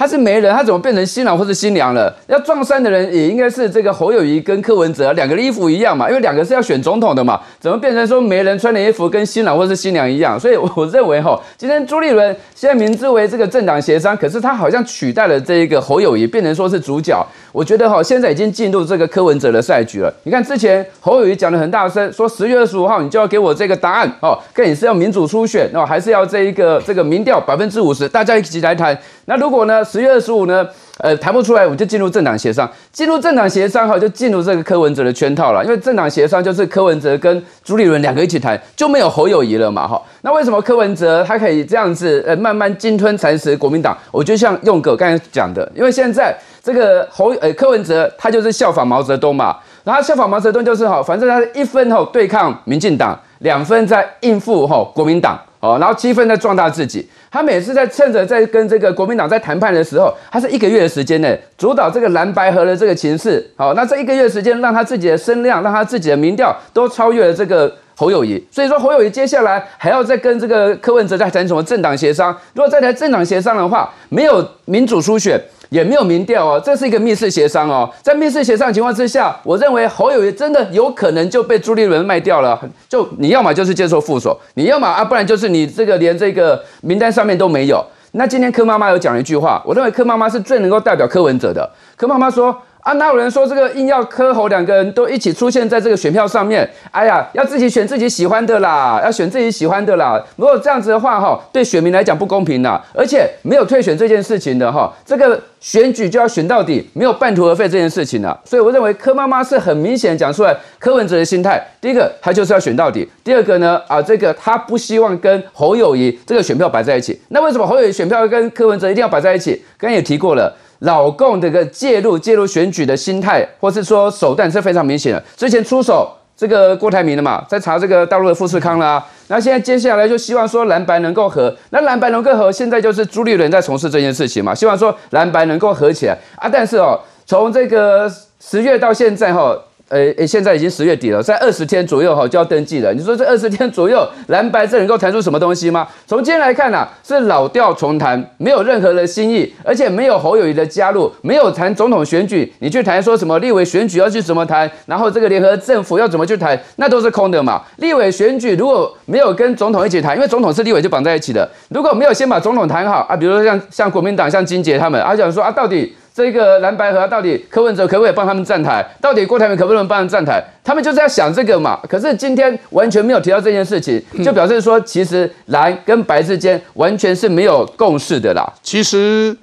[0.01, 2.11] 他是媒人，他怎么变成新郎或是新娘了？
[2.27, 10.41] 要撞衫的人也应该是这个侯友谊跟柯文哲两个的衣服一样嘛，因为两个是要选总统的嘛，怎么变成说媒人穿的衣服跟新郎或是新娘一样？
[10.41, 17.23] 所以我认为哈，今天朱立伦现在名之为这个政党协商，可是他好像取代了这一个侯友谊，变成说是主角。
[17.53, 20.11] 我觉得哈，现在已经进入这个柯文哲的赛局了。
[20.23, 28.99] 你看之前侯友谊讲的很大声，说十月二十五号你就要给我这个答案哦，看你是要民主初选哦，还是要这一个这个民调百分之五十，大家一起来谈。
[29.27, 29.85] 那如果呢？
[29.91, 30.66] 十月二十五呢？
[31.03, 32.70] 呃，谈不出来，我们就进入政党协商。
[32.93, 35.64] 进入政党协商哈，就进入这个柯文哲的圈套了。
[35.64, 40.01] 因为政党协商就是柯文哲跟朱立伦两个一起谈，就没有侯友谊了嘛哈。
[40.20, 43.97] 那为什么柯文哲他可以这样子呃慢慢鲸吞蚕食国民党？
[44.12, 57.09] 我就像用哥刚才讲的，因为现在这个侯呃柯文哲他就是效仿毛泽东嘛，然后效仿毛泽东就是哈，反正他一分吼对抗民进党，两分在应付吼国民党哦，然后积分在壮大自己。
[57.31, 63.49] 他每次在趁着在跟这个国民党在谈判的时候，他是一个月的时间内，主导这个蓝白河的这个情势。
[63.57, 68.43] 好，那这一个月时间，让他自己的声量，让他自己的民调都超越了这个侯友谊。
[68.51, 72.35] 所以说，侯友谊接下来还要再跟这个柯文哲在谈什么政党协商？
[72.55, 75.39] 如果再谈政党协商的话，没有民主初选。
[75.69, 77.89] 也没有民调哦，这是一个密室协商哦。
[78.03, 82.61] 在密室协商的情况之下，我认为侯友谊真的有可能就被朱立伦卖掉了。
[82.89, 87.85] 就你要么就是接受副手，你要么啊，不然就是你这个连这个名单上面都没有。
[88.15, 91.71] 那今天柯妈妈有讲一句话，我认为柯妈妈是最能够代表柯文哲的。
[91.97, 92.57] 柯妈妈说。
[92.83, 96.68] 啊，哪有人说这个硬要柯侯两个人都一起出现在这个选票上面？
[96.91, 100.22] 哎呀，要自己选自己喜欢的啦，要选自己喜欢的啦。
[100.37, 108.39] 如果这样子的话，哈，对选民来讲不公平啦，而且没有退选这件事情的哈，这个选举就要选到底，没有半途而废这件事情了。
[108.45, 111.62] 所以我认为柯妈妈是很明显讲出来柯文哲的心态。
[111.83, 117.20] 第一个，他就是要选到底；第二个呢，啊，这个他不希望跟侯友谊这个选票摆在一起。
[117.28, 119.62] 那为什么侯友谊选票跟柯文哲一定要摆在一起？
[119.76, 120.57] 刚刚也提过了。
[120.81, 125.22] 老共这个介入介入选举的心态，或是说手段是非常明显的。
[125.37, 129.03] 之前出手这个郭台铭了嘛，在查这个大陆的富士康啦。
[129.28, 136.49] 那现在接下来就希望说蓝白能够和，那蓝白能够和，现在就是朱立伦在从事这件事情嘛，希望说蓝白能够合起来啊。
[136.53, 138.11] 但是哦，从这个
[138.41, 139.57] 十月到现在哈。
[139.91, 142.95] 呃，现在已经十月底了，在二十天左右哈就要登记了。
[142.95, 145.88] 你说这二十天左右，蓝白这能够谈出什么东西吗？
[146.07, 157.61] 从今天来看呢，是老调重弹，没有任何的新意，而且没有侯友谊的加入，没有谈总统选举，你去谈说什么立委选举要去怎么谈，然后这个联合政府要怎么去谈，那都是空的嘛。
[157.78, 165.97] 立委选举如果没有跟总统一起谈，因为总统是立委就绑在一起的，如果没有先把总统谈好啊，比如说像像国民党像金杰他们，啊想说啊到底。
[166.13, 168.85] 这个蓝白河到底柯文哲可不可以帮他们站台？
[169.01, 170.45] 到底郭台铭可不能帮他们站台？
[170.65, 171.81] 他们就是要想这个嘛。
[171.89, 178.53] 可是今天完全没有提到这件事情，就表示说，其实蓝跟白之间完全是没有共识的啦。
[178.63, 179.37] 其实，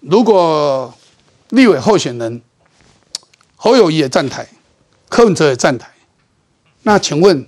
[0.00, 0.92] 如果
[1.50, 2.42] 立委候选人
[3.56, 4.46] 侯友谊也站台，
[5.08, 5.88] 柯文哲也站台，
[6.82, 7.46] 那请问，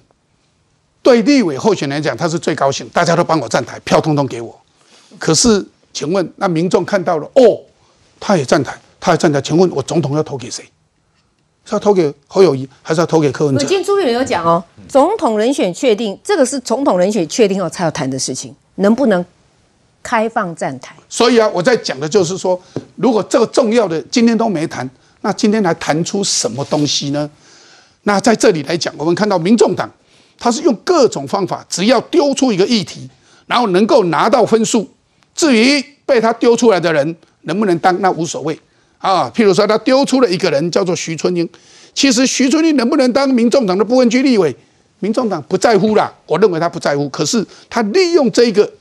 [1.02, 4.58] 对立委候选人来讲，他是最高兴，大家都帮我站台，票通通给我。
[5.18, 7.60] 可是，请问那民众看到了哦？
[8.24, 9.40] 他也站台，他也站台。
[9.40, 10.62] 请问我总统要投给谁？
[11.64, 13.60] 是要投给侯友谊，还是要投给柯文哲？
[13.66, 19.24] 今天朱立伦有讲哦，总统人选确定，这个是总统人选确定后才要谈的事情，能不能
[20.04, 20.94] 开放站台？
[21.08, 22.60] 所以啊，我在讲的就是说，
[22.94, 24.88] 如果这个重要的今天都没谈，
[25.22, 27.28] 那今天来谈出什么东西呢？
[28.04, 29.90] 那在这里来讲，我们看到民众党，
[30.38, 33.08] 他是用各种方法，只要丢出一个议题，
[33.46, 34.88] 然后能够拿到分数，
[35.34, 37.16] 至于被他丢出来的人。
[37.44, 38.56] 能不能当那无所谓
[38.98, 39.28] 啊？
[39.34, 41.48] 譬如说，他丢出了一个人叫做徐春英，
[41.92, 44.54] 其实徐春英能不能当民众党的部分区立委，
[45.00, 46.14] 民众党不在乎啦。
[46.26, 48.72] 我认为他不在乎，可是他利用这个，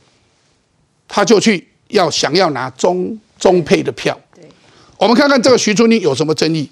[1.07, 4.15] 他就去要想要拿中中配的票。
[4.99, 6.69] 我们看看这个徐春英有什么争议？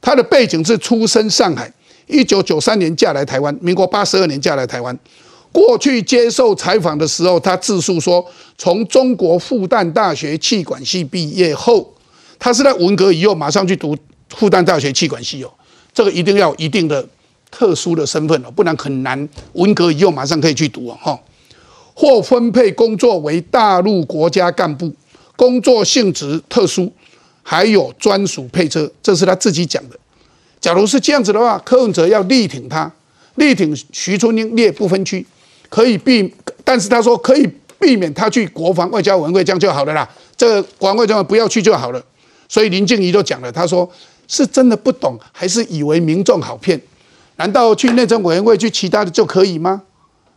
[0.00, 1.68] 他的背景是出生上海，
[2.06, 4.96] 一九九三年嫁来台湾，民国八十二年嫁来台湾。
[5.50, 8.24] 过去接受采访的时候，他自述说，
[8.56, 11.92] 从中国复旦大学气管系毕业后，
[12.38, 13.96] 他是在文革以后马上去读
[14.30, 15.50] 复旦大学气管系哦，
[15.92, 17.06] 这个一定要一定的
[17.50, 21.18] 特殊的身份哦，不然很难文革以后马上可以去读哦哈。
[21.96, 24.92] 或分配工作为大陆国家干部，
[25.36, 26.92] 工作性质特殊，
[27.42, 29.96] 还有专属配车，这是他自己讲的。
[30.60, 32.92] 假如是这样子的话，柯文哲要力挺他，
[33.36, 35.24] 力挺徐春英列不分区。
[35.68, 36.32] 可以避，
[36.64, 37.48] 但是他说可以
[37.84, 40.08] 避免他去国防外交委员会这样就好了啦。
[40.34, 42.02] 这个国防外交不要去就好了。
[42.48, 43.88] 所以林静怡都讲了，他说
[44.26, 46.80] 是真的不懂，还是以为民众好骗？
[47.36, 49.82] 难道去内政委员会去其他的就可以吗？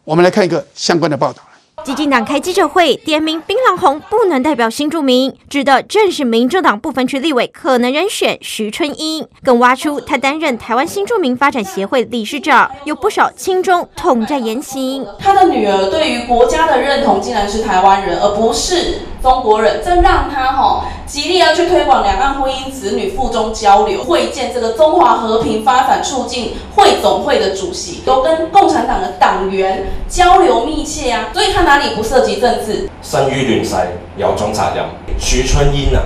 [0.04, 1.42] 我们来看一个相关的报道。
[1.88, 15.08] 激进党开记者会，点名槟榔红不能代表新住民，指的正是民政党部分区立委可能人选徐春英，更挖出他担任台湾新住民发展协会理事长，有不少亲中统战言行。
[15.18, 31.77] 他的女儿对于国家的认同竟然是台湾人，而不是中国人，这让他哈极力要去推广两岸婚姻、子女附中交流，会见这个中华和平发展促进会总会的主席，都跟共产党的党员交流密切啊，所以他拿。
[31.78, 32.90] 哪里不涉及政治？
[33.04, 33.76] 生于乱世
[34.18, 34.86] 有种材料。
[35.20, 36.02] 徐春英啊，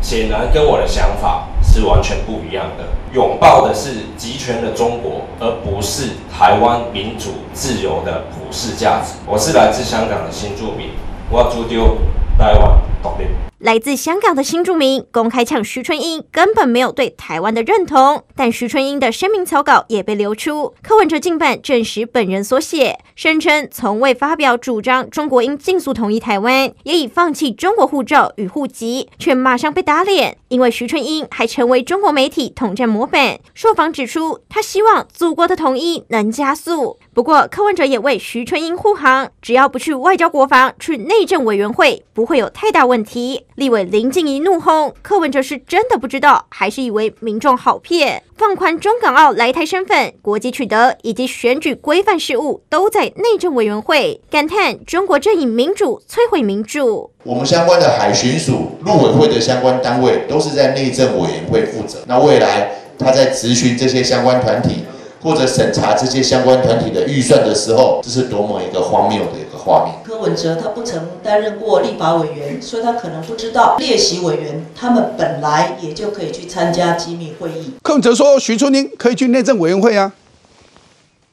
[0.00, 2.84] 显然跟我的想法是完全不一样的。
[3.12, 9.12] 拥抱的是集权的中国，而不是台湾民主自由的普世价值。
[9.26, 10.92] 我是来自香港的新住民，
[11.28, 11.98] 我要注丢
[12.38, 13.49] 台湾独立。
[13.60, 33.40] 来自香港的新住民公开呛徐春英根本没有对台湾的认同，但徐春英的声明草稿也被流出，柯文哲近版证实本人所写，声称从未发表主张中国应尽速统一台湾，也已放弃中国护照与户籍，却马上被打脸，因为徐春英还成为中国媒体统战模板。
[33.52, 36.98] 受访指出，他希望祖国的统一能加速。
[37.12, 43.44] 不过柯文哲也为徐春英护航，只要不去外交国防，去内政委员会，不会有太大问题。
[43.56, 48.22] 立委林静怡怒轰柯文哲是真的不知道，还是以为民众好骗？
[48.36, 54.20] 放宽中港澳来台身份、国籍取得以及选举规范事务，都在内政委员会。
[54.30, 57.10] 感叹中国正以民主摧毁民主。
[57.24, 61.98] 我们相关的海巡署、陆委会的相关单位，都是在内政委员会负责。
[62.06, 64.84] 那未来他在咨询这些相关团体。
[65.22, 69.94] 或者审查这些相关团体的预算的时候，这是多么一个荒谬的画面。
[70.04, 77.72] 柯文哲他不曾担任过立法委员，所以他可能不知道列席委员他们本来也就可以去参加机密会议。
[77.82, 80.12] 柯文哲说徐春英可以去内政委员会啊。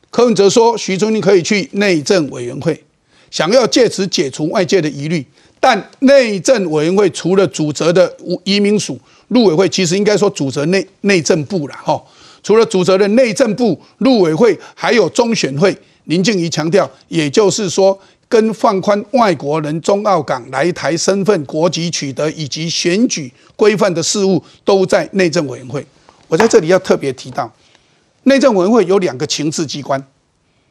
[0.10, 2.84] 柯文哲说徐春英可以去内政委员会，
[3.30, 5.26] 想要借此解除外界的疑虑。
[5.60, 8.98] 但内政委员会除了主责的移民署、
[9.30, 12.02] 陆委会，其实应该说主责内内政部了哈。
[12.44, 15.76] 除了主责的内政部、陆委会，还有中选会。
[16.06, 18.00] 林静怡强调，也就是说，
[18.30, 25.86] 跟放宽外国人中澳港来台身份、国籍取得以及选举规范的事务，都在内政委员会。
[26.28, 27.50] 我在这里要特别提到，
[28.24, 30.06] 内政委员会有两个情治机关，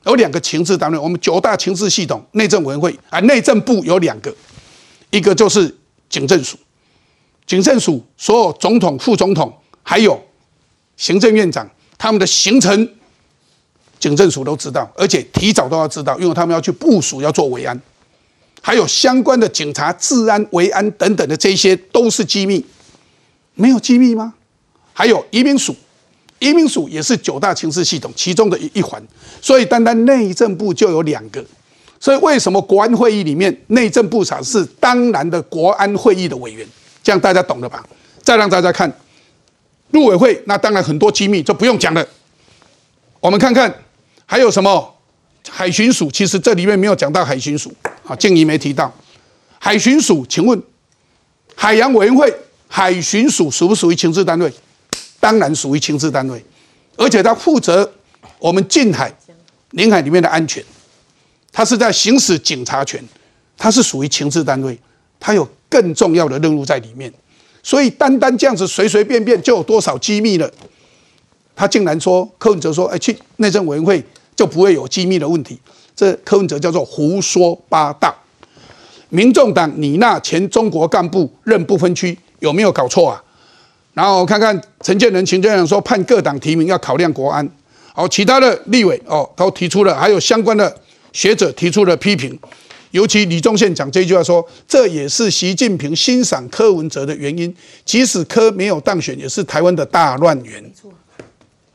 [0.04, 0.98] 有两个情治单位。
[0.98, 4.34] 我们九大情治系统，内政委员会啊，内政部有两个，
[5.10, 5.74] 一个就是
[6.10, 6.58] 警政署，
[7.46, 9.50] 警政署所有总统、副总统
[9.82, 10.22] 还有
[10.98, 12.95] 行政院长他们的行程。
[13.98, 17.80] 警政署都知道，而且提早都要知道，因为他们要去部署，要做维安，
[18.60, 22.64] 还有相关的警察、治安、维安等等的这些都是机密，
[23.54, 24.34] 没有机密吗？
[24.92, 25.74] 还有移民署，
[26.38, 29.02] 移民署也是九大情势系统其中的一一环，
[29.40, 31.42] 所以单单内政部就有两个，
[31.98, 36.66] 所以为什么国安会议里面内政部长是当然的国安会议的委员？
[37.02, 37.84] 这样大家懂了吧？
[38.22, 38.92] 再让大家看
[39.92, 42.06] 陆委会，那当然很多机密就不用讲了，
[43.20, 43.74] 我们看看。
[44.26, 44.94] 还有什么
[45.48, 46.10] 海巡署？
[46.10, 47.72] 其实这里面没有讲到海巡署
[48.04, 48.92] 啊，静怡没提到
[49.60, 50.26] 海巡署。
[50.28, 50.60] 请问
[51.54, 52.34] 海洋委员会
[52.66, 54.52] 海巡署属不属于情治单位？
[55.20, 56.44] 当然属于情治单位，
[56.96, 57.90] 而且他负责
[58.38, 59.12] 我们近海、
[59.70, 60.62] 领海里面的安全，
[61.52, 63.02] 他是在行使警察权，
[63.56, 64.78] 他是属于情治单位，
[65.20, 67.12] 他有更重要的任务在里面。
[67.62, 70.50] 所以单单这样子随随便便就有多少机密了？
[71.54, 74.04] 他竟然说柯文哲说：“哎，去内政委员会。”
[74.36, 75.58] 就不会有机密的问题。
[75.96, 78.14] 这柯文哲叫做胡说八道。
[79.08, 83.22] 民众党你那前中国干部任不分区，有没有搞错啊？
[83.94, 87.48] 然后看看陈建仁、秦建仁说判各党提名要考量国安。
[87.94, 90.76] 好，其他的立委哦都提出了，还有相关的
[91.14, 92.38] 学者提出了批评。
[92.90, 97.54] 尤其李宗宪讲这句话说，这也是习近平欣赏柯文哲的原因。
[97.84, 100.62] 即使柯没有当选，也是台湾的大乱源。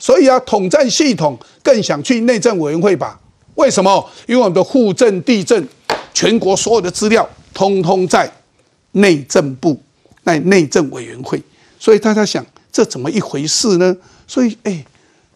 [0.01, 3.19] 所以啊，统战系统更想去内政委员会吧？
[3.53, 4.09] 为什么？
[4.25, 5.63] 因为我们的户政、地政，
[6.11, 8.29] 全国所有的资料，通通在
[8.93, 9.79] 内政部、
[10.23, 11.39] 在内政委员会。
[11.77, 13.95] 所以大家想，这怎么一回事呢？
[14.27, 14.83] 所以，哎，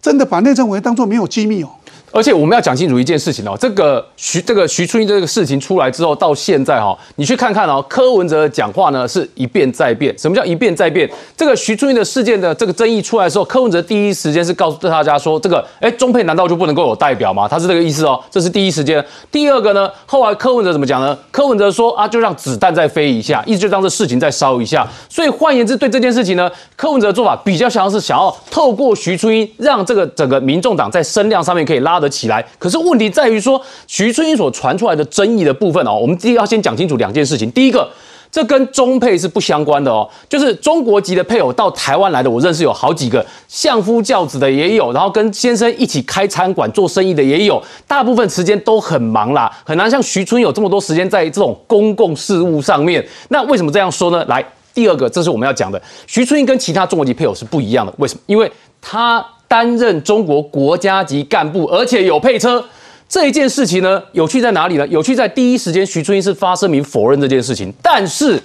[0.02, 1.70] 真的把内政委员当作没有机密哦。
[2.16, 10.18] 而且我们要讲清楚一件事情哦，这个徐这个徐春英这个事情出来之后，到现在哈，你去看看哦，柯文哲讲话呢是一变再变。
[10.18, 11.10] 什么叫一变再变？
[11.36, 17.50] 这个徐春英的事件的这个争议出来的时候，柯文哲第一时间是告诉大家说，这个哎中配难道就不能够有代表吗？
[17.50, 19.06] 他是这个意思哦，这是第一时间。
[19.30, 21.18] 第二个呢，后来柯文哲怎么讲呢？
[21.32, 24.88] 柯文哲说啊，就让子弹再飞一下，意思就当这事情再烧一下。
[25.10, 32.42] 所以换言之，对这件事情呢，柯文哲的做法比较像是想要透过徐春英，让这个整个民众党在声量上面可以拉得起来。
[32.58, 32.86] 可是。
[32.86, 37.50] 问题在于说，徐春英所传出来的争议的部分哦，我们第一要先讲清楚两件事情。
[37.52, 37.90] 第一个，
[38.32, 53.04] 这跟中配是不相关的哦，就是中国籍的配偶到台湾来的，我认识有好几个，相夫教子的也有，然后跟先生一起开餐馆做生意的也有，大部分时间都很忙啦，很难像徐春有这么多时间在这种公共事务上面。
[53.30, 54.24] 那为什么这样说呢？
[54.26, 54.46] 来，
[54.76, 58.22] 第二个，这是我们要讲的，徐春英跟其他中国籍配偶是不一样的，为什么？
[58.28, 62.64] 因为他担任中国国家级干部，而且有配车。
[63.08, 64.88] 这一件事情呢，有趣在哪里呢？
[64.88, 68.42] 有趣在第一时间，徐春英是发声明否认这件事情，但是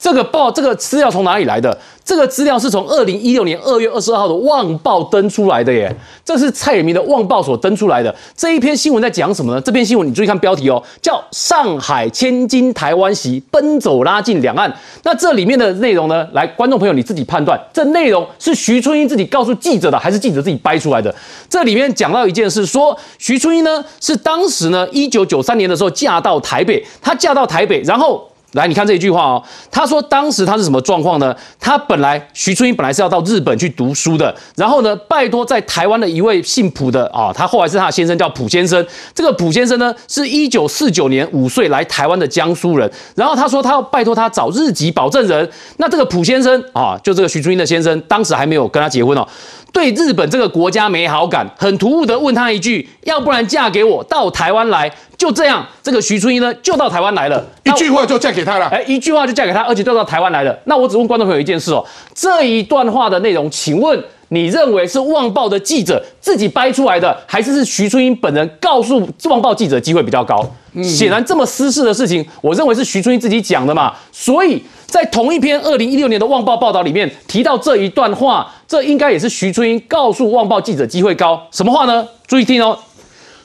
[0.00, 1.76] 这个报这个资料从哪里来的？
[2.02, 5.94] 这个资料是从二零一六年二月二十二号的《旺报》登出来的耶，
[6.24, 9.60] 这是蔡衍明的《旺报》所登出来的这一篇新闻在讲什么呢？
[9.60, 14.68] 这篇新闻你注意看标题哦，叫《上海千金台湾席，奔走拉近两岸》。
[15.04, 21.14] 那这里面的内容呢，来观众朋友你自己判断，这内容是徐春英自己告诉记者的，还是记者自己掰出来的？
[21.48, 28.26] 这里面讲到一件事，说徐春英呢是当时呢一九九三年的时候嫁到台北，她嫁到台北，然后。
[28.52, 29.42] 来，你看这一句话哦。
[29.70, 31.34] 他说当时他是什么状况呢？
[31.60, 38.84] 他本来徐春英本来是要到日本去读书的，然后呢，拜托在台湾的一位姓蒲的啊，他后来是他的先生叫蒲先生。
[39.14, 42.90] 这个蒲先生呢，是一九四九年五岁来台湾的江苏人。
[43.14, 45.48] 然后他说他要拜托他找日籍保证人。
[45.76, 49.26] 那这个蒲先生啊，就这个徐春英的先生，当时还没有跟他结婚哦。
[49.72, 58.66] 对日本这个国家没好感，很突兀的问他一句：“要不然嫁给我到台湾来？”就这样，这个徐春英呢就到台湾来了，一句话就嫁给他了。
[58.68, 60.58] 哎，一句话就嫁给他，而且就到台湾来了。
[60.64, 70.44] 那我只问观众朋友一件事哦，这一段话的内容，请问你认为是《旺报》的记者自己掰出来的，还是是徐春英本人告诉《旺报》记者机会比较高？
[70.82, 74.62] 显然这么私事的事情，我认为是徐春英自己讲的嘛，所以。
[74.90, 82.04] 在同一篇二零一六年的《旺报》报道里面提到这一段话，这应该也是徐春英告诉《旺报》记者机会高什么话呢？
[82.26, 82.76] 注意听哦，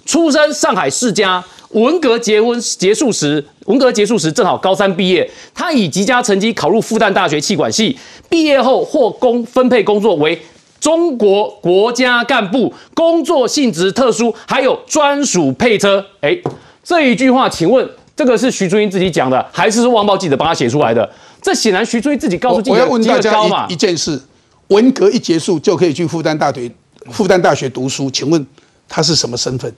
[0.08, 7.96] 出身上海世家，文革结婚结束时，文革结束时正好高三毕业，他以极佳成绩考入复旦大学气管系，
[8.28, 10.42] 毕业后获工分配工作为
[10.80, 16.06] 中国国家干部工作性质特殊，还有专属配车。
[16.22, 16.38] 哎，
[16.84, 21.10] 这一句话，请问这个是徐春英自己讲的，还是汪报记者帮他写出来的？
[21.42, 24.22] 这显然徐春英自己告诉记者，我要问大家一一件事：
[24.68, 26.72] 文革一结束就可以去复旦大学、
[27.12, 28.46] 复旦大学读书，请问
[28.88, 29.74] 他是什么身份？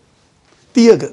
[0.73, 1.11] 第二个，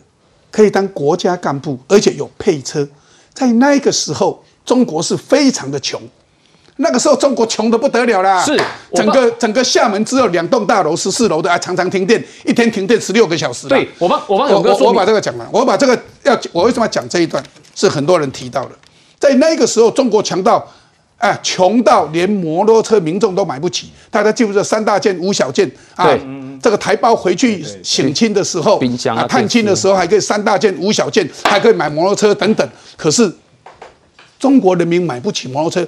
[0.50, 2.88] 可以当国家干部，而且有配车。
[3.32, 6.00] 在那个时候，中国是非常的穷，
[6.76, 8.42] 那个时候中国穷的不得了啦。
[8.42, 8.58] 是
[8.94, 13.76] 整个整个厦门只有两栋大楼，十四楼的，啊，常常停电，一天停电十六个小时啦。
[13.76, 17.42] 对我帮我帮我哥说我把这个讲完，我把这个要我为什么要讲这一段？
[17.74, 18.70] 是很多人提到的，
[19.18, 20.64] 在那个时候，中国强到
[21.18, 23.90] 啊，穷到连摩托车民众都买不起。
[24.10, 26.20] 大家记不记得三大件、五小件啊对？
[26.62, 32.66] 这个台胞回去省亲的时候，冰箱啊探亲的时候还可以三大件、五小件，还可以买摩托车等等。
[32.96, 33.30] 可是
[34.38, 35.86] 中国人民买不起摩托车，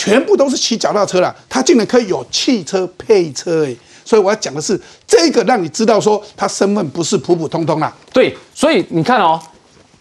[0.00, 3.76] 全部都是骑脚踏车啦，他竟然可以有汽车配车哎！
[4.02, 7.94] 所以我要讲的是这个，让你知道说他身份不是普普通通啦。
[8.10, 9.38] 对，所以你看哦，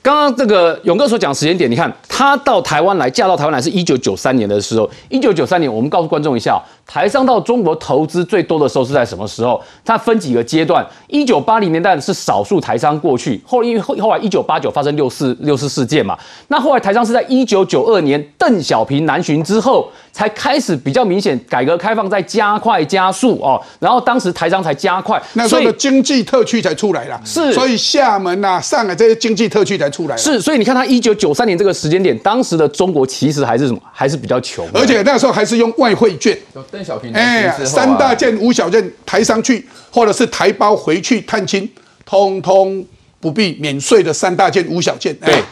[0.02, 4.90] 刚刚这个勇哥所讲时间点，你看他到台湾来，嫁到台湾来是一九九三年的时候。
[5.10, 6.58] 一九九三年，我们告诉观众一下，
[6.90, 9.62] 台商到中国投资最多的时候是在什么时候？
[9.86, 10.84] 它分几个阶段。
[11.08, 16.18] 一九八零年代是少数台商过去，后因为后后来一九八九发生六四六四事件嘛，
[16.48, 30.18] 那后来台商是在一九九二年邓小平南巡之后，才开始比较明显改革开放在加快加速哦，然后当时台商才加快，那时候的经济特区才出来了，是所以厦门呐、上海这些经济特区才出来啦。
[30.18, 36.36] 是，所以你看，他一九九三年这个时间点，当时的中国其实还是什么，还是比较穷，而且那时候还是用外汇券，
[36.80, 41.70] 邓小平哎南巡之后啊三大件、五小件，抬上去或者是台胞回去探亲，
[42.06, 42.86] 通通
[43.20, 45.14] 不必免税的三大件、五小件。
[45.20, 45.44] 哎对。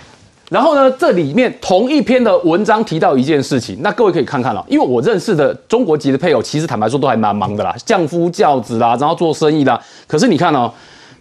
[0.50, 9.78] 然后呢，这里面同一篇的文章提到一件事情，那各位可以看看了，因为我认识的中国籍的配偶，其实坦白说都还蛮忙的啦，相夫教子啦，然后做生意啦。
[10.08, 10.72] 可是你看哦，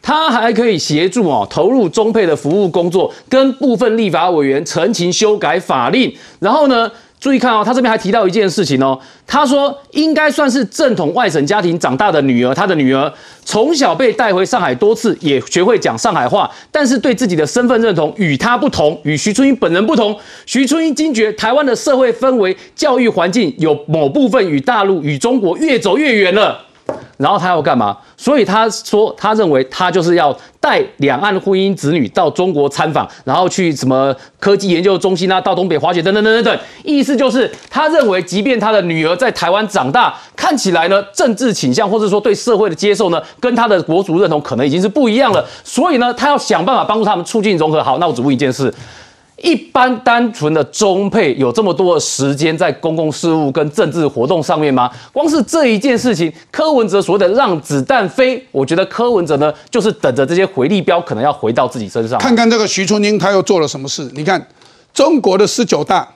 [0.00, 6.16] 他还可以协助哦，投入中配的服务工作，跟部分立法委员陈情修改法令。
[6.38, 6.88] 然后呢，
[7.18, 13.10] 注意看哦，他这边还提到一件事情哦，他说应该算是正统外省家庭长大的女儿，他的女儿
[13.44, 20.16] 从小被带回上海多次，也学会讲上海话，但是对自己的身份认同与他不同，与徐春英本人不同。
[20.44, 26.64] 徐春英惊觉台湾的社会氛围、教育环境有某部分与大陆、与中国越走越远了。
[27.16, 27.96] 然后他要干嘛？
[28.16, 36.64] 所以他说，他认为他就是要带两岸婚姻子女到中国参访，然后去什么科技研究中心啊，到东北滑雪等等等等等。
[36.84, 45.44] 意思就是，他认为，即便他的女儿在台湾长大，看起来呢，政治倾向或者说对社会的接受呢，跟他的国族认同可能已经是不一样了。
[45.64, 47.82] 所以呢，他要想办法帮助他们促进融合。
[47.82, 48.72] 好，那我只问一件事。
[49.42, 54.90] 一般单纯的中配有这么多的时间在公共事务跟政治活动上面吗？
[55.12, 62.18] 光是这一件事情，柯文哲所谓的让子弹飞，我觉得柯文哲呢，就是等着这些回力镖可能要回到自己身上。
[62.18, 64.10] 看看这个徐春英，他又做了什么事？
[64.14, 64.48] 你看，
[64.94, 66.14] 中国的十九大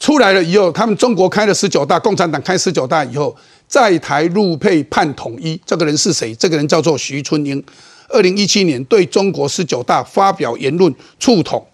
[0.00, 3.36] 出来了以后，他们中国开了十九大，共产党开十九大以后，
[3.68, 6.34] 在台陆配判统一，这个人是谁？
[6.34, 7.62] 这个人叫做徐春英。
[8.08, 11.64] 二零一七年对中国十九大发表言论触统，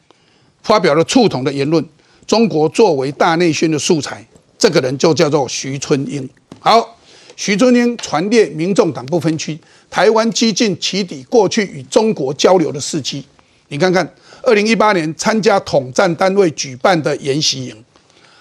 [0.68, 1.82] 发表了触统的言论。
[2.26, 4.22] 中国作为大内宣的素材，
[4.58, 6.28] 这个人就叫做徐春英。
[6.60, 6.98] 好，
[7.36, 9.58] 徐春英传列民众党不分区，
[9.88, 13.24] 台湾激进起底过去与中国交流的事迹。
[13.68, 14.06] 你看看，
[14.42, 17.84] 二零一八年参加统战单位举办的研习营，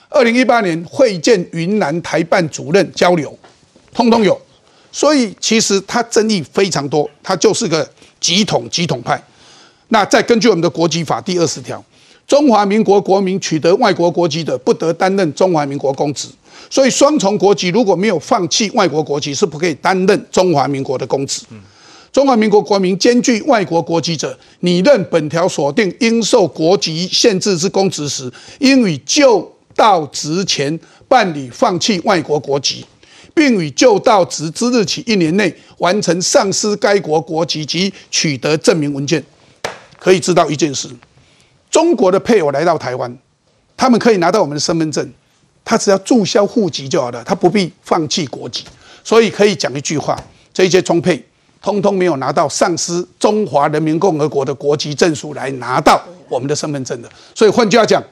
[0.09, 3.39] 二零一八年会见云南台办主任交流，
[3.93, 4.37] 通通有。
[4.91, 9.23] 所以其实他争议非常多，他就是个极统极统派。
[9.87, 11.81] 那再根据我们的国籍法第二十条，
[12.27, 16.27] 中华民国国民取得外国国籍的，不得担任中华民国公职。
[16.69, 21.43] 所以双重国籍如果没有放弃外国国籍，是不可以担任中华民国的公职。
[22.11, 32.85] 中华民国国民兼具外国国籍者，拟任本条所定应受国籍限制之公职时，应与就到职前办理放弃外国国籍。
[33.33, 39.23] 并与就到职之日起一年内完成丧失该国国籍及取得证明文件。
[39.99, 40.89] 可以知道一件事：
[41.69, 43.17] 中国的配偶来到台湾，
[43.75, 45.11] 他们可以拿到我们的身份证，
[45.63, 48.63] 他只要注销户籍就好了，他不必放弃国籍。
[49.03, 50.17] 所以可以讲一句话：
[50.53, 51.25] 这些中配
[51.61, 57.09] 通通没有拿到丧失中华人民共和国的国籍证书来拿到我们的身份证的。
[57.33, 58.03] 所以换句话讲，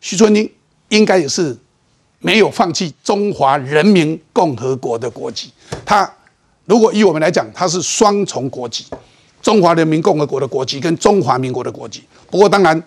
[0.00, 0.50] 徐春英
[0.88, 1.56] 应该也是。
[2.20, 5.52] 没有放弃中华人民共和国的国籍，
[5.84, 6.10] 他
[6.64, 8.86] 如果以我们来讲，他是双重国籍，
[9.44, 12.02] 中华人民共和国的国籍跟中华民国的国籍。
[12.30, 12.82] 不过当然，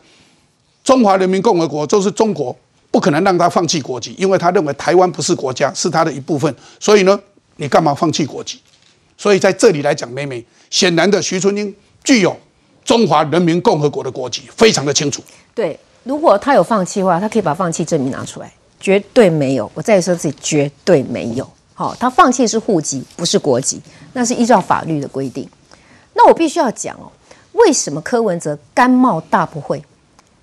[0.84, 2.54] 中华人民共和国就是中国
[2.90, 6.54] 不可能让他放弃国籍，因为他认为台湾不是国家，是他的一部分。
[6.80, 7.18] 所以呢，
[7.58, 8.60] 你干嘛放弃国籍？
[9.16, 11.72] 所以在这里来讲，妹妹显然的，徐春英
[12.04, 12.36] 具有
[12.84, 15.22] 中华人民共和国的国籍，非常的清楚。
[15.54, 19.72] 对，如果他有放弃的话，他可以把放弃证明拿出来，绝对没有。
[19.76, 21.48] 我再说自己绝对没有。
[21.76, 23.80] 好，他放弃是户籍，不是国籍，
[24.14, 25.48] 那是依照法律的规定。
[26.18, 27.12] 那我必须要讲哦，
[27.54, 29.82] 为什么柯文哲甘冒大不讳，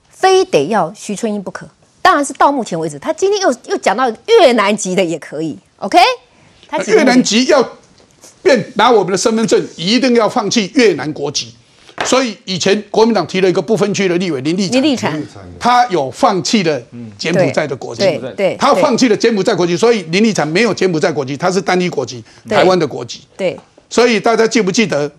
[0.09, 1.69] 非得要徐春英不可？
[2.01, 5.99] 当然是到目前为止，他今天又又讲到越南籍的也可以，OK？
[6.69, 7.67] 他越南籍要
[8.43, 11.53] 变拿我们的身份证，一定要放弃越南国籍。
[12.05, 15.21] 所以以前国民党提了一个不分区的立委林立林立产，
[15.59, 16.79] 他有放弃了
[17.17, 23.21] 柬埔寨的国籍，对对，他放弃了柬埔寨国籍，所以林立产没有柬埔寨国籍，他是单一国籍，台湾的国籍。
[23.37, 23.59] 对，
[23.89, 25.11] 所以大家记不记得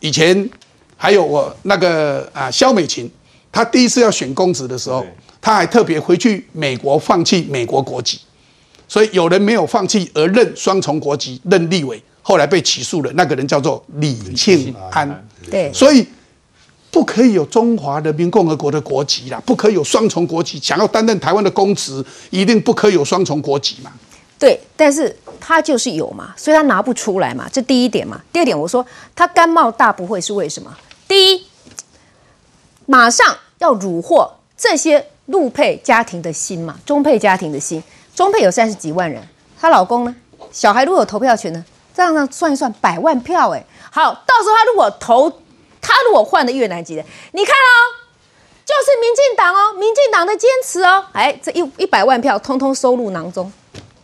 [0.00, 0.48] 以前
[0.96, 3.10] 还有我那个啊萧美琴，
[3.50, 5.04] 她第一次要选公职的时候，
[5.40, 8.20] 她还特别回去美国放弃美国国籍，
[8.86, 15.26] 所以有人没有放弃而认双重国籍认立委，后来被起诉了，那个人叫做李庆安。
[15.50, 16.06] 对，所以
[16.90, 20.58] 不可以有中华人民共和国的国籍啦，不可以有双重国籍。
[20.62, 23.92] 想要担任台湾的公职，一定不可以有双重国籍嘛。
[24.38, 28.20] 对，但是他就是有嘛，所以他拿不出来嘛，这第一点嘛。
[28.32, 28.86] 第二点，我说
[29.16, 30.72] 他甘冒大不讳是为什么？
[31.08, 31.46] 第一，
[32.86, 37.82] 马上要虏获这些陆配家庭的心嘛，中配家庭的心。
[38.14, 39.26] 中配有三十几万人，
[39.60, 40.14] 她老公呢，
[40.52, 43.64] 小孩如果有投票权呢，这样呢算一算，百万票哎。
[43.90, 45.28] 好，到时候他如果投，
[45.80, 47.72] 他如果换了越南籍的，你看哦，
[48.64, 53.52] 就是民进党哦，民进党的坚持哦，哎，这一一百万票通通收入囊中。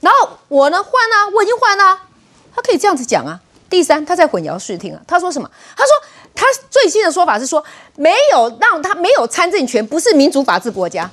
[0.04, 1.98] 然后我呢换啊，我已经换了，
[2.54, 3.40] 他可以这样子讲啊。
[3.70, 5.50] 第三，他在混淆视听啊，他说什么？
[5.74, 5.90] 他说
[6.34, 7.64] 他最新的说法是说，
[7.96, 11.10] 没有让他没有参政权，不是民主法治国家，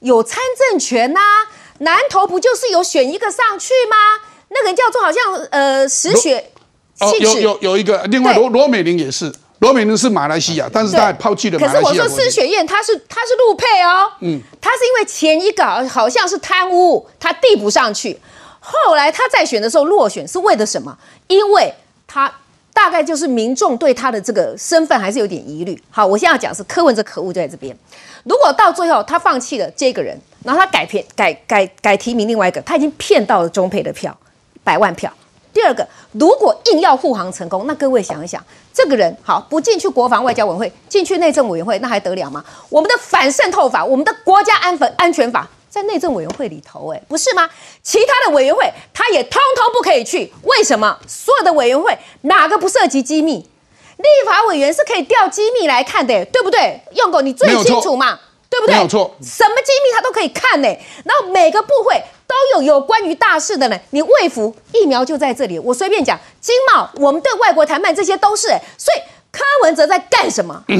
[0.00, 1.20] 有参政权呐。
[1.78, 3.96] 南投不就是有选一个上去吗？
[4.48, 6.50] 那个叫做好像呃石雪。
[7.00, 9.32] 哦，有有有一个，另外罗罗美玲也是，
[9.62, 11.82] 罗美玲是马来西亚，但是他抛弃了马来西亚。
[11.82, 18.18] 可是我说施雪燕，她是她是陆配哦，嗯，她是因为前一个好像是贪污，她递不上去，
[18.58, 20.98] 后来她在选的时候落选，是为了什么？
[21.28, 21.72] 因为
[22.08, 22.32] 她
[22.74, 25.80] 大概就是民众对她的这个身份还是有点疑虑。
[25.90, 27.76] 好，我现在要讲是柯文哲可恶就在这边，
[28.24, 34.18] 如果到最后他放弃了这个人，然后他改骗改改改提名另外一个，他已经骗到了中配的票，
[34.64, 35.12] 百万票。
[35.52, 38.42] 第二个，如果硬要护航成功，那各位想一想，
[38.72, 42.42] 这个人好不进去国防外交委员会，进去内政委员会，那还得了吗？
[42.70, 47.48] 我们的反渗透法，我们的国家安全安全法在内政委员会里头，哎，不是吗？
[47.82, 50.98] 其他的委员会他也通通不可以去，为什么？
[51.06, 53.48] 所有的委员会哪个不涉及机密？
[53.98, 56.80] 立法委员是可以调机密来看的，对不对？
[56.94, 58.18] 用过你最清楚嘛？
[58.48, 58.74] 对不对？
[58.74, 60.68] 没有错，什么机密他都可以看呢。
[61.04, 62.02] 然后每个部会。
[62.26, 68.48] 都有有关于大事的呢，你卫福疫苗就在这里，我随便讲，经贸我们对外国谈判这些都是，
[68.78, 69.00] 所以
[69.30, 70.64] 柯文哲在干什么？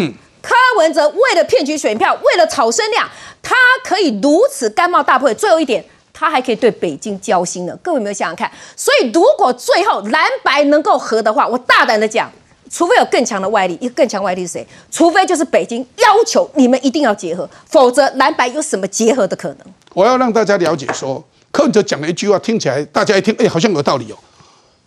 [0.42, 3.08] 柯文哲为了骗取选票，为了炒声量，
[3.42, 5.32] 他可以如此甘冒大不讳。
[5.32, 7.78] 最后一点，他还可以对北京交心呢。
[7.80, 8.50] 各位有没有想想看？
[8.74, 12.28] 所以如果最后蓝白能够合的话，我大胆的讲，
[12.68, 14.66] 除非有更强的外力，一个更强外力是谁？
[14.90, 19.58] 除非就是北京要求你们一定要结合，否则蓝白有什么结合的可能？
[19.94, 21.22] 我要让大家了解说。
[21.50, 24.16] 柯文哲讲了一句话，听起来大家一听，哎，好像有道理哦。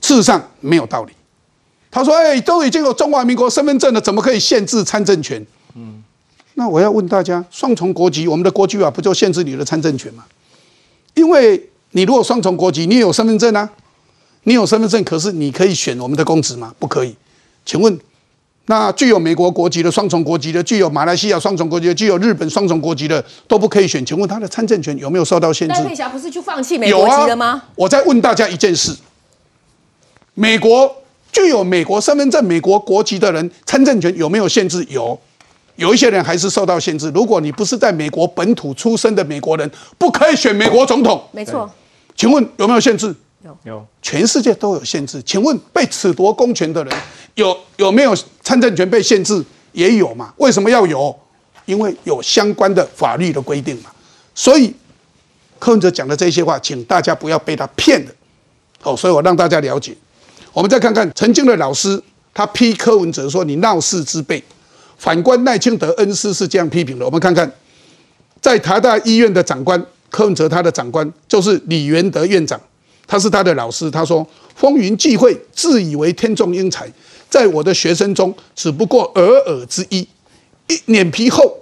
[0.01, 1.14] 事实上没有道理。
[1.91, 5.45] 他说：“哎，都已经有中华民国身份证了，怎么可以限制参政权？”
[5.76, 6.03] 嗯，
[6.56, 10.26] 那我要问大家，双重国籍，我们的国籍法不就限制你的参政权吗？
[11.14, 13.70] 因为你如果双重国籍，你有身份证啊，
[14.43, 16.74] 你有身份证，可是你可以选我们的公职吗？
[16.80, 17.16] 不可以。
[17.64, 17.99] 请问？
[18.68, 24.03] 那具有美国国籍的、双重国籍的、具有马来西亚双重国籍的、具有日本双重国籍的都不可以选。
[24.03, 25.76] 请问他的参政权有没有受到限制？
[25.76, 27.61] 戴佩霞不是就放弃美国籍了吗？
[27.76, 28.95] 我再问大家一件事：
[30.34, 30.95] 美国
[31.32, 34.84] 具有美国身份证、美国国籍的人参政权有没有限制？
[34.89, 35.20] 有，
[35.76, 37.11] 有一些人还是受到限制。
[37.13, 41.22] 如果你不是在美国本土出生的美国人，不可以选美国总统。
[41.32, 41.70] 没错。
[42.16, 43.13] 请问有没有限制？
[43.46, 43.58] 有。
[43.64, 43.86] 有。
[44.02, 45.22] 全世界都有限制。
[45.24, 46.93] 请问被褫夺公权的人？
[47.36, 49.43] 有有没有参政权被限制？
[49.72, 50.34] 也有嘛？
[50.38, 51.16] 为什么要有？
[51.66, 53.91] 因为有相关的法律的规定嘛。
[54.34, 54.74] 所以
[55.60, 58.12] 柯文哲讲的这些话，请大家不要被他骗了。
[58.84, 59.96] 哦，所以我让大家了解。
[60.54, 62.02] 我们再看看曾经的老师，
[62.34, 64.43] 他批柯文哲说你闹事之辈。
[64.98, 67.04] 反观赖清德恩师是这样批评的。
[67.04, 67.52] 我们看看，
[68.41, 72.60] 在台大医院的长官柯文哲，他的长官就是李元德院长，
[73.08, 73.89] 他是他的老师。
[73.89, 74.26] 他说
[74.56, 76.91] 风云际会，自以为天纵英才。
[77.30, 80.08] 在我的学生中，只不过尔尔之一，
[80.68, 81.60] 一脸皮厚，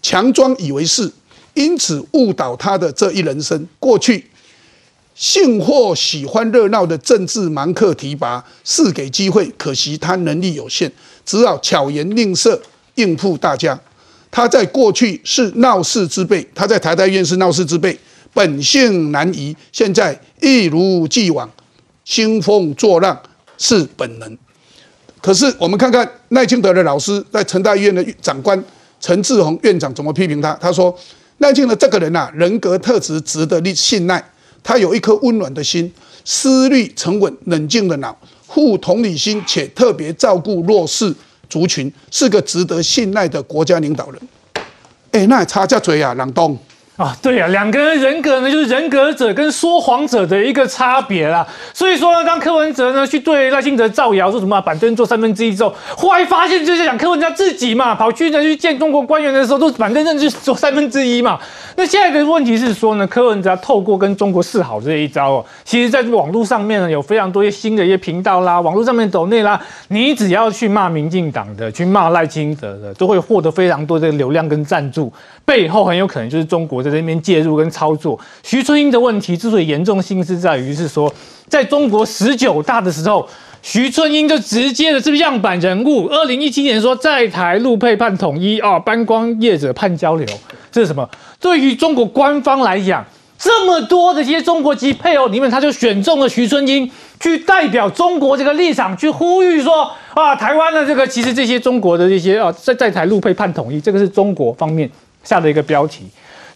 [0.00, 1.10] 强装以为是，
[1.54, 3.66] 因此误导他的这一人生。
[3.80, 4.26] 过去
[5.14, 10.92] 幸或喜欢热闹的政治盲客提拔，是给机会，可惜他能力有限，
[11.26, 12.62] 只好巧言令色
[12.94, 13.80] 应付大家。
[14.30, 17.98] 他在过去是闹事之辈，他在台大院是闹事之辈，
[18.32, 19.56] 本性难移。
[19.72, 21.50] 现在一如既往，
[22.04, 23.20] 兴风作浪
[23.56, 24.38] 是本能。
[25.20, 28.62] 可是我们看看赖清德的老师在成大医院的长官
[29.00, 30.52] 陈志宏院长怎么批评他？
[30.54, 30.96] 他说
[31.38, 34.24] 赖清德这个人呐、人格特质值得信信赖，
[34.62, 35.92] 他有一颗温暖的心，
[36.24, 38.16] 思虑沉稳冷静的脑，
[38.46, 41.14] 护同理心且特别照顾弱势
[41.48, 44.20] 族群，是个值得信赖的国家领导人。
[45.10, 46.56] 哎，那也差价嘴啊，朗东。
[46.98, 51.46] 啊，对呀、两个人人格呢，就是人格者跟说谎者的一个差别啦。
[51.72, 61.38] 所以说呢，当柯文哲呢去对赖清德造谣说什么板凳坐三分之一之后，后来发现就是讲柯文哲自己嘛，跑去呢去见中国官员的时候，都是板凳正去坐三分之一嘛。
[61.76, 75.12] 那现在的问题是说呢，柯文哲透过跟中国示好这一招哦，其实在网络上面呢有非常多一些新的一些频道啦，网络上面抖内啦，你只要去骂民进党的，去骂赖清德的，都会获得非常多的流量跟赞助，
[75.44, 78.18] 背后很有可能就是中国在这边介入跟操作。
[78.42, 81.12] 徐春英的问题之所以严重性是在于是说，
[81.48, 83.28] 在中国十九大的时候。
[83.60, 90.24] 徐春英就直接的是样板人物，二零一七年说在台陆配判统一啊，班光业者判交流，
[90.70, 91.06] 这是什么？
[91.40, 93.04] 对于中国官方来讲，
[93.36, 104.88] 这么多的这些中国籍配偶里面，他就选中了徐春英，去代表中国这个立场，去呼吁说啊，台湾的这个其实这些中国的这些啊，在在台陆配判统一，这个是中国方面
[105.24, 106.06] 下的一个标题。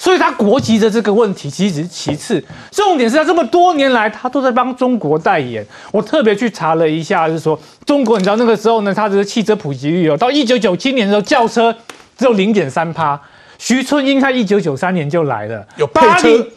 [0.03, 5.64] 所以他国籍的这个问题其实只是其次，重点是他这么多年来，他都在帮中国代言。
[5.92, 11.72] 我特别去查了一下，就是说中国，你知道那个时候呢，它的汽车普及率哦，到一九九七年的时候，轿车
[12.18, 13.16] 只有零点三趴。
[13.61, 16.48] 徐春英他一九九三年就来了，有配车。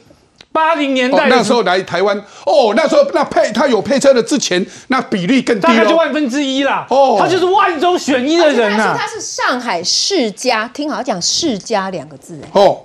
[0.51, 2.17] 八零年代、哦、那时候来台湾
[2.47, 6.87] 哦，那时候那配他有配车的之前，那比例更低大概就万分之一啦。
[6.89, 8.97] 哦，他就是万中选一的人啊。
[8.99, 12.49] 他是上海世家，听好讲世家两个字哎。
[12.53, 12.81] 哦。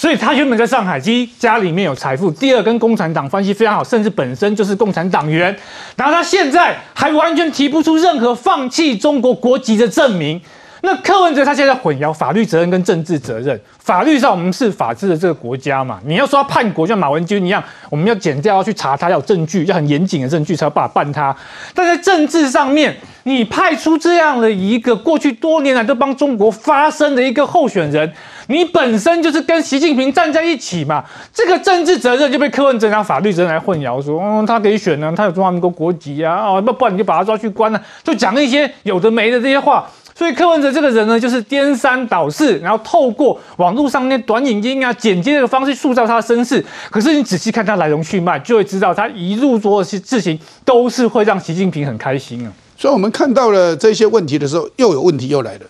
[0.00, 5.54] 所以他原本在上海，第一家里面有财富，第二跟共产党关系非常好，甚至本身就是共产党员。
[5.94, 10.40] 然后他现在还完全提不出任何放弃中国国籍的证明。
[10.82, 13.60] 那柯文哲他现在混淆法律责任跟政治责任。
[13.78, 21.34] 法律上我们是法治的这个国家嘛，你要说他叛国，像马文君一样，我们要检调要去查他，要有证据，要很严谨的证据才有办法办他。
[21.74, 28.12] 但在政治上面，你派出这样的一个过去多年来都帮中国发声的一个候选人。
[28.46, 39.86] 你本身就是跟习近平站在一起嘛，这个政治责任就被柯文哲拿法律责任来混淆，说，嗯，他可以选呢，他有中华民国国籍啊，哦，不不然你就把他抓去关了、啊，就讲一些有的没的这些话。
[40.20, 46.62] 所以柯文哲这个人呢，就是颠三倒四，然后透过网络上那短影音啊、剪接的方式塑造他的身世。
[46.90, 52.52] 可是你仔细看他来龙去脉，就会知道他一路做的事情都是会让习近平很开心啊。
[52.76, 55.60] 所以我们看到了这些问题的时候，又有问题又来了。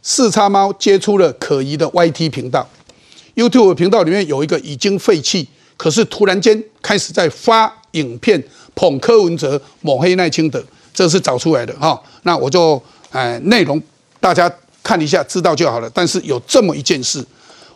[0.00, 2.66] 四叉猫接出了可疑的 YT 频道
[3.34, 5.46] ，YouTube 频道里面有一个已经废弃，
[5.76, 8.42] 可是突然间开始在发影片
[8.74, 10.64] 捧柯文哲、抹黑赖清德，
[10.94, 12.02] 这是找出来的哈。
[12.22, 13.80] 那我就呃内容
[14.20, 14.50] 大家
[14.82, 15.90] 看一下，知道就好了。
[15.92, 17.24] 但是有这么一件事，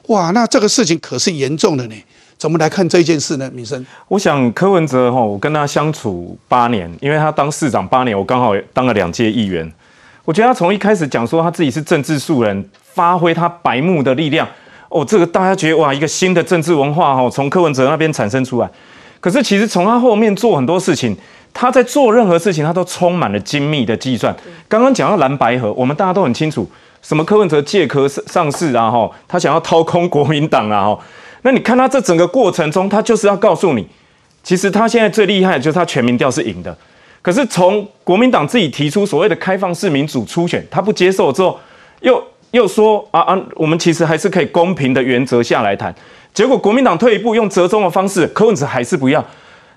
[0.06, 1.94] 哇，那这个事情可是严重的呢。
[2.38, 3.50] 怎么来看这件事呢？
[3.52, 9.70] 米生，我想柯文哲哈，我跟他相处八年，因为他当市长八年，我刚好当了两届议员。
[10.24, 14.48] 我觉得他从一开始讲说他自己是政治素人，发挥他白目的力量，
[14.88, 18.70] 哦，这个大家觉得哇，一个新的政治文化哈，从柯文哲那边产生出来。
[19.20, 21.14] 可是其实从他后面做很多事情，
[21.52, 24.34] 他在做任何事情，他都充满了精密的计算。
[24.68, 26.70] 刚刚讲到蓝白河，我们大家都很清楚，
[27.02, 30.98] 什么柯文哲借壳上市啊，哈，他想要掏空国民党啊，哈。
[31.42, 33.86] 那你看他这整个过程中，他就是要告诉你，
[34.42, 36.76] 其实他现在最厉害的就是他全民调是赢的。
[37.22, 41.58] 可是从国民党自己提出所谓的开放式民主初选，他不接受之后，
[42.00, 42.22] 又
[42.52, 45.94] 又说啊啊，我们其实还是可以公平的原则下来谈。
[46.32, 49.24] 结果国民党退一步，用折中的方式，柯文哲还是不要。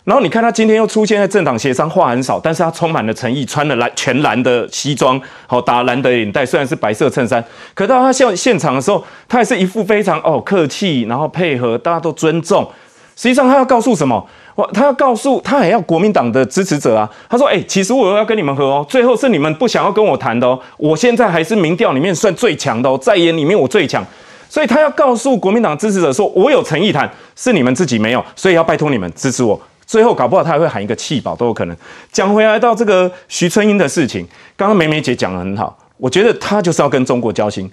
[0.05, 7.41] 然后你看他今天又出现在政党协商，话很少，但是他充满了诚意，穿了蓝全蓝的西装，好打蓝的领带，虽然是白色衬衫，
[7.73, 12.69] 可到他现现场的时候，他还是一副非常哦客气，然后配合，大家都尊重。
[13.15, 14.27] 实际上他要告诉什么？
[14.55, 17.09] 哇，他要告诉他还要国民党的支持者啊。
[17.29, 20.59] 他说：“哎、其实我要跟你们和哦，最后是你们不想要跟我谈的哦。
[20.77, 24.05] 我现在还是民调里面算最强的哦，在野里面我最强。
[24.49, 29.59] 所以他要告诉国民党支持者说，我有诚意谈，是你们自己没有，所以要拜托你们支持我。
[29.93, 31.77] 最后搞不好他还会喊一个弃保都有可能。
[32.11, 34.27] 讲回来到这个徐春英的事情，
[34.57, 37.69] 刚刚梅梅姐讲得很好，我觉得他就是要跟中国交心。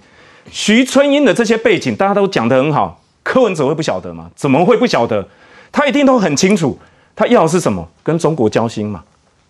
[0.51, 4.29] 徐春英的这些背景大家都讲得很好。”柯文哲会不晓得吗？
[4.35, 5.27] 怎么会不晓得？
[5.71, 6.77] 他一定都很清楚，
[7.15, 7.89] 他要的是什么？
[8.03, 9.03] 跟中国交心嘛。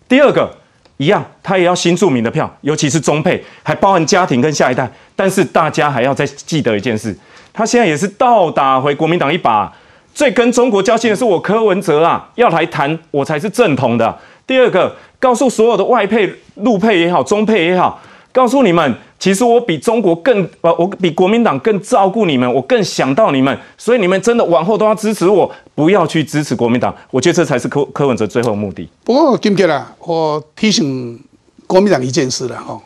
[0.07, 0.49] 第二个
[0.95, 4.89] 一样，他也要新住民的票，尤其是中配，还包含家庭跟下一代。
[5.13, 7.13] 但是大家还要再记得一件事，
[7.51, 9.69] 他现在也是倒打回国民党一把。
[10.13, 14.19] 最跟中国交心的是我柯文哲啊，要来谈我才是正统的。
[14.45, 18.01] 第二个，告诉所有的外配、陆配也好，中配也好，
[18.33, 26.93] 告诉你们，其实我比中国更呃，我比国民党更照顾你们，我更想到你们，所以你们真的往后都要支持我，不要去支持国民党。
[27.11, 28.89] 我觉得这才是柯柯文哲最后的目的。
[29.05, 31.17] 不过今天啊，我提醒
[31.65, 32.77] 国民党一件事了哈，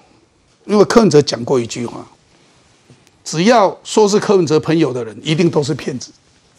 [0.65, 2.05] 因为柯文哲讲过一句话，
[3.23, 6.11] 只要说是柯文哲朋友的人，一定都是骗子。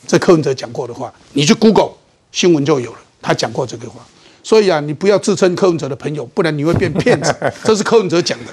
[0.06, 1.90] 这柯文哲讲过的话，你去 Google
[2.32, 4.00] 新闻就有了，他讲过这个话。
[4.42, 7.34] 所以啊，你不要自称柯文哲的朋友，不然你会变骗子。
[7.64, 8.52] 这是柯文哲讲的。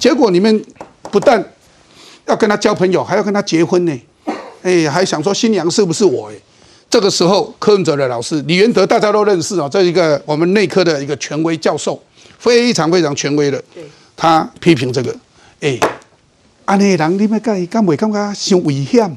[0.00, 0.64] 结果你们
[1.02, 1.44] 不但
[2.26, 4.02] 要跟他交朋友，还要跟他结婚呢。
[4.62, 6.30] 哎，还想说新娘是不是我？
[6.30, 6.34] 哎，
[6.90, 12.02] 这个时候柯文哲的老师李元德大家都认识啊，这一个我们内科的一个权威教授，
[12.38, 13.62] 非常非常权威的。
[14.16, 15.14] 他批评这个，
[15.60, 15.78] 哎，
[16.64, 19.16] 安内人你们干干未感觉伤危险？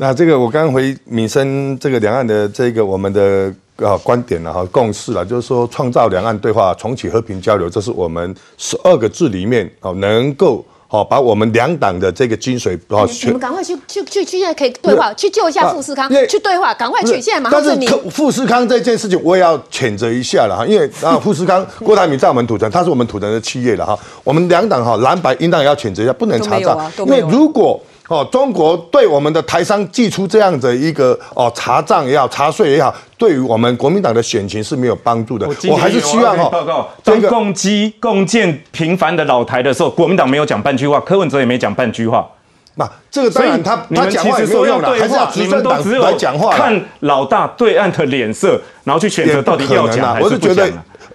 [0.00, 3.52] 那这个我刚刚回民生这个两岸的这个我们的。
[3.82, 27.80] 啊，观点了哈，共识了，就是说创造两岸对话，重启和平交流，这是我们十二个字里面哦，能够哦把我们两党的这个精髓哦，你们赶快去去去去，现在可以对话，去救一下富士康，去对话，赶快去，现在马上但是富士康这件事情，我也要谴责一下了哈，因为啊，富士康郭台铭在我们土城，他是我们土城的企业了哈，我们两党哈蓝白应当也要谴责一下，不能查账，因为如果。
[28.10, 35.48] 哦，中国对我们的台商寄出这样的一个哦查账也好，查税也好，对于我们国民党的选情是没有帮助的。
[35.68, 42.28] 我还是希望哈，报告当共机共建平凡的老台的时候，国民党没有讲半句话，柯文哲也没讲半句话。
[42.74, 50.68] 那这个当然他他讲话也没有用了，还是要执政党来讲话，看老大对岸的脸色，然后去选择到底要讲还是不讲。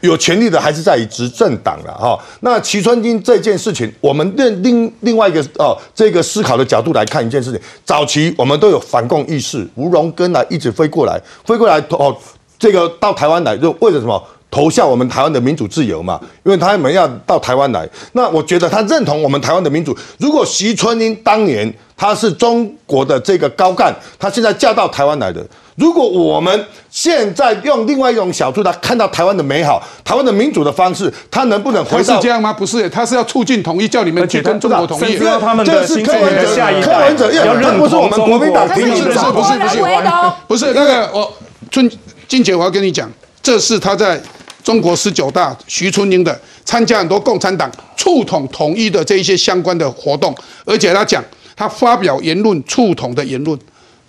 [0.06, 2.18] 有权利的还是在于执政党了哈。
[2.42, 7.60] 那齐春英这件事情，我们另另另外一个哦，这个思考的角度来看一件事情。
[7.84, 12.16] 早期我们都有反共意识，吴荣根啊一直飞过来，飞过来哦，
[12.58, 14.22] 这个到台湾来就为了什么？
[14.52, 16.18] 投向我们台湾的民主自由嘛？
[16.46, 17.86] 因为他们要到台湾来。
[18.14, 19.98] 那我觉得他认同我们台湾的民主。
[20.18, 25.46] 如果徐春英当年他是中国的这个高干，他现在嫁到台湾来的。
[25.76, 32.16] 如果我们现在用另外一种角度，他看到台湾的美好，台湾的民主的方式，他能不能回到？
[32.16, 32.54] 是这样吗？
[32.54, 35.18] 不是，他是要促进统一，叫你们去跟中国统一。
[35.18, 41.30] 这是柯文哲，柯文哲要他不是我们国民党提名的，不是不是不是那个我
[41.70, 41.92] 春
[42.28, 43.12] 金姐，我要跟你讲，
[43.44, 44.18] 这是他在
[44.64, 51.22] 中国十九大徐春英的参加很多共产党促统统一的这一些相关的活动，而且他讲
[51.54, 53.60] 他发表言论促统的言论。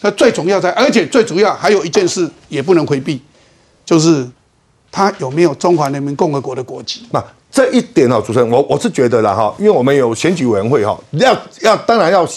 [0.00, 3.20] 他最重要在，而且最主要还有一件事也不能回避，
[3.84, 4.28] 就是
[4.92, 7.06] 他有没有中华人民共和国的国籍？
[7.10, 12.28] 那这一点哦，主持人，我我是觉得了哈，因为我们有选举委员会哈，要要当然要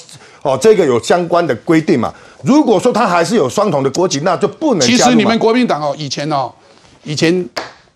[0.42, 2.14] 哦，这个有相关的规定嘛。
[2.44, 4.88] 如果说他还是有双重的国籍，那就不能。
[4.88, 6.50] 其实你们国民党哦，以前哦，
[7.04, 7.46] 以前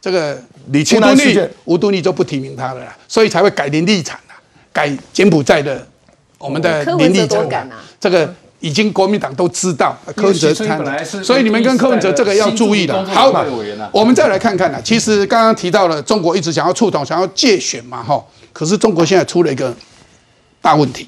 [0.02, 0.38] 这个
[0.72, 4.36] 李清东立吴敦义就不提名他了，所以才会改林立场啊，
[4.74, 5.88] 改柬埔寨的
[6.38, 8.36] 我们的林立场啊，这个。
[8.64, 13.06] 已经国民党都知道柯文哲参，所以你们跟柯文哲这个要注意了。
[13.08, 13.30] 好，
[13.92, 14.82] 我们再来看看呢。
[14.82, 18.24] 其实刚刚提到了中国一直想要触统，想要借选嘛，哈。
[18.54, 19.76] 可是中国现在出了一个
[20.62, 21.06] 大问题，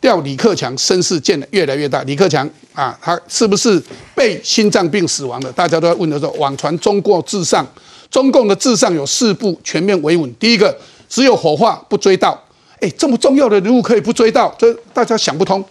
[0.00, 2.02] 调李克强声势渐越来越大。
[2.02, 3.80] 李克强啊，他是不是
[4.16, 5.52] 被心脏病死亡的？
[5.52, 7.64] 大家都在问的时候，网传中国至上，
[8.10, 10.34] 中共的至上有四步全面维稳。
[10.40, 10.76] 第一个，
[11.08, 12.36] 只有火化不追悼。
[12.80, 15.64] 哎，这么重要的人物可以不追悼，这大家想不通。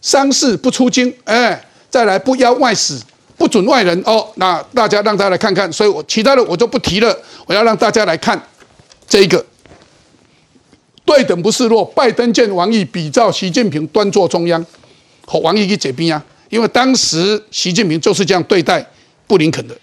[0.00, 3.00] 丧事不出京，哎，再来不邀外使，
[3.36, 4.26] 不准外人哦。
[4.36, 7.16] 那大家让大家来看看，所以我其他的我就不提了。
[7.46, 8.40] 我要让大家来看
[9.08, 9.44] 这一个
[11.04, 11.84] 对等不示弱。
[11.84, 14.64] 拜登见王毅，比照习近平端坐中央，
[15.26, 16.24] 和王毅去解冰啊。
[16.48, 18.86] 因为当时习近平就是这样对待
[19.26, 19.76] 布林肯的。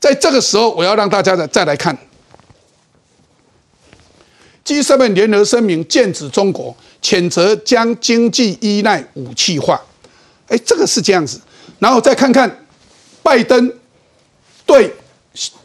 [0.00, 1.96] 在这个时候，我要让大家再再来看。
[4.64, 6.74] G7 联合声明剑指中国，
[7.04, 9.78] 谴责将经济依赖武器化。
[10.48, 11.38] 哎，这个是这样子。
[11.78, 12.64] 然后再看看
[13.22, 13.70] 拜登
[14.64, 14.90] 对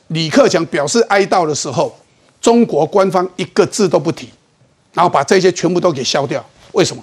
[0.07, 1.95] 李克强表示哀悼的时候，
[2.41, 4.28] 中国官方一个字都不提，
[4.94, 6.44] 然后把这些全部都给消掉。
[6.74, 7.02] 为什么？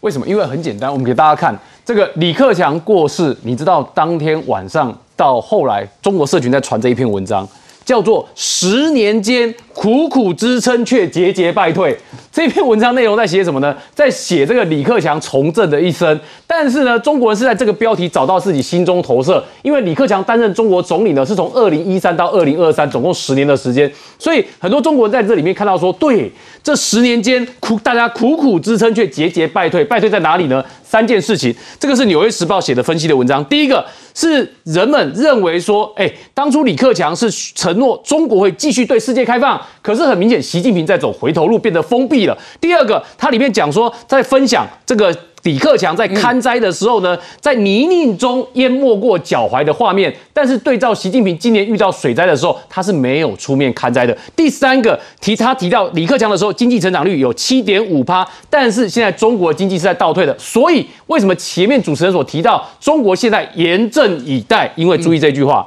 [0.00, 0.28] 为什么？
[0.28, 7.48] 因为很简单，我们给大家看这个李克强过世，你知道当天晚上到后来，中国社群在传这一篇文章。
[7.90, 11.98] 叫做“十年间苦苦支撑却节节败退”。
[12.30, 13.76] 这篇文章内容在写什么呢？
[13.92, 16.20] 在写这个李克强从政的一生。
[16.46, 23.90] 但是呢，中国人是在这个标题找到自己心中投射，因为李克强担任中国总理呢，是从二零一三到二零二三，总共十年的时间。
[24.20, 26.30] 所以很多中国人在这里面看到说，对，
[26.62, 30.64] 这十年间苦大家苦苦支撑却节节败退，败退在哪里呢？
[30.90, 33.44] 三件事情，这个是《纽约时报》写的分析的文章。
[33.44, 42.36] 第一个是人们认为说，哎，当初李克强是承诺中国会继续对世界开放，可是很明显，习近平在走回头路，变得封闭了。
[42.60, 45.16] 第二个，它里面讲说，在分享这个。
[45.42, 54.16] 李克强在看灾的时候呢，在泥泞中淹没过脚踝的画面，但是对照习近平今年遇到水灾的时候，他是没有出面看灾的。
[54.36, 64.70] 第三个提他提到李克强的时候，经济成长率有七点五趴，但是现在中国经济是在倒退的，所以为什么前面主持人所提到中国现在严阵以待？
[64.76, 65.66] 因为注意这句话。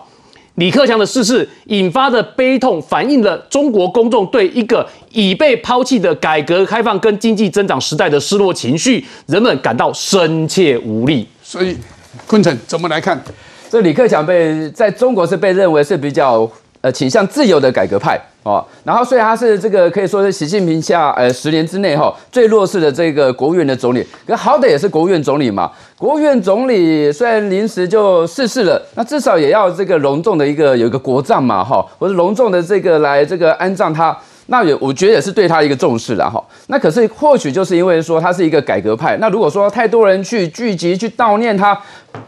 [0.56, 11.28] 李克强的逝世引发的悲痛，反映了中国公众对一个已被抛弃的改革开放跟经济增长时代的失落情绪，人们感到深切无力。
[11.42, 11.76] 所以，
[12.28, 13.20] 昆城怎么来看？
[13.70, 16.48] 这李克强被在中国是被认为是比较
[16.82, 18.22] 呃倾向自由的改革派。
[18.44, 25.72] 哦，然后所以他是这个可以说是习近平下呃十年之内哈最弱势的这个国务院的总理，可好歹也是国务院总理嘛。
[25.98, 34.16] 国务院总理虽然临时就逝世了，那至少也要这个隆重的一个有一个国葬嘛哈，或者隆重的这个来这个安葬他。
[34.48, 36.44] 那也我觉得也是对他一个重视了哈。
[36.68, 41.78] 那可是或许就是因为说他是一个改革派，那如果说太多人去聚集去悼念他，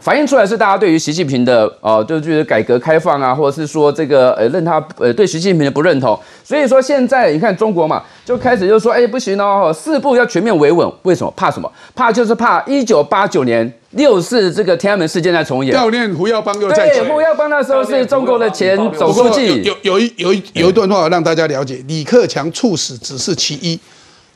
[0.00, 6.18] 反映出来是大家对于习近平的呃，就就是改革开放啊，或者是说这个呃认他呃对习近平的不认同。
[6.42, 11.32] 所以说现在你看中国嘛，就开始就说哎不行哦，四步要全面维稳，为什么？
[11.36, 11.70] 怕什么？
[11.94, 15.76] 怕就是怕一九八九年六四这个天安门事件在重演。
[15.76, 19.62] 悼念胡耀邦又在对，胡耀邦那时候是中国的前总书记。
[19.62, 23.78] 有有一有一有一段话让大家了解，李克强猝死只是其一，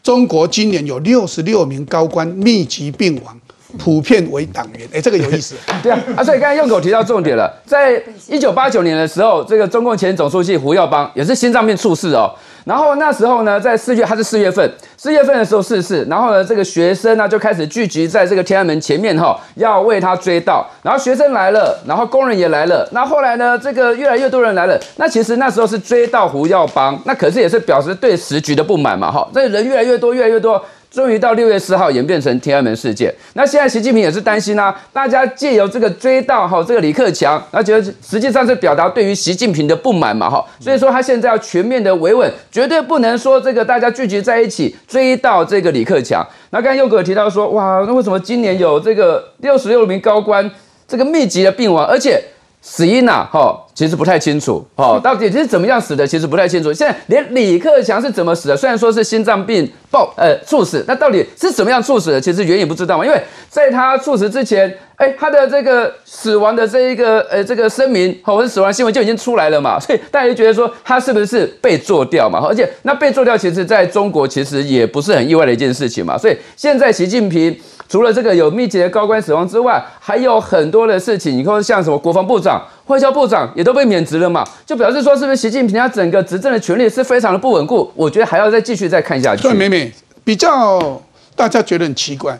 [0.02, 3.38] 中国今年有六十六名高官密集病亡。
[3.78, 5.54] 普遍为党员，哎，这个有意思。
[5.80, 12.34] 对啊，啊，所以刚才用口提到重点了，在一九八九年的时候，这个中共前总书记胡耀邦也是心脏病猝死哦。
[12.64, 16.04] 然后那时候呢，在四月，他是四月份，四月份的时候逝世。
[16.10, 20.64] 然后呢，这个学生呢就开始聚集在这个天安门前面哈，要为他追悼。
[20.82, 22.88] 然后学生来了，然后工人也来了。
[22.92, 24.78] 那后来呢，这个越来越多人来了。
[24.96, 29.26] 那其实那时候是追悼胡耀邦，那可是也是表示对时局的不满嘛哈。
[29.32, 30.62] 这人越来越多，越来越多。
[30.90, 46.26] 终于到六月四号演变成天安门事件，那现在习近平也是担心啊，大家借由这个追悼哈这个李克强，那觉得实际上是表达对于习近平的不满嘛哈，所以说他现在要全面的维稳，绝对不能说这个大家聚集在一起追悼这个李克强。
[46.50, 50.50] 那刚才佑哥提到说，哇，那为什么今年有这个六十六名高官
[50.88, 52.20] 这个密集的病亡，而且？
[52.62, 56.70] 死因呐，哈，其实不太清楚，哦，到底是怎么样死的，其实不太清楚。
[56.70, 63.06] 现在连李克强是怎么死的，虽然说是心脏病爆，呃，猝死，那到底是怎么样猝死的，其实原因不知道嘛。
[63.06, 72.38] 因为在他猝死之前，哎，他的这个死亡的这一个，呃，这个声明或者死亡新闻就已经出来了嘛，所以大家就觉得说他是不是被做掉嘛？
[72.46, 76.18] 而且那被做掉，其实在中国其实也不是很意外的一件事情嘛。
[76.18, 77.58] 所以现在习近平。
[77.90, 81.36] 除了这个有密集的高官死亡之外，还有很多的事情。
[81.36, 87.88] 你看，像什么国防部长、外交部长也都被免职了嘛，就表示说，是不是习近平他整个执政的权力是非常的不稳固？
[87.94, 89.42] 我觉得还要再继续再看下去。
[89.42, 89.92] 对，美美
[90.24, 91.00] 比较
[91.36, 92.36] 大家觉得很奇怪，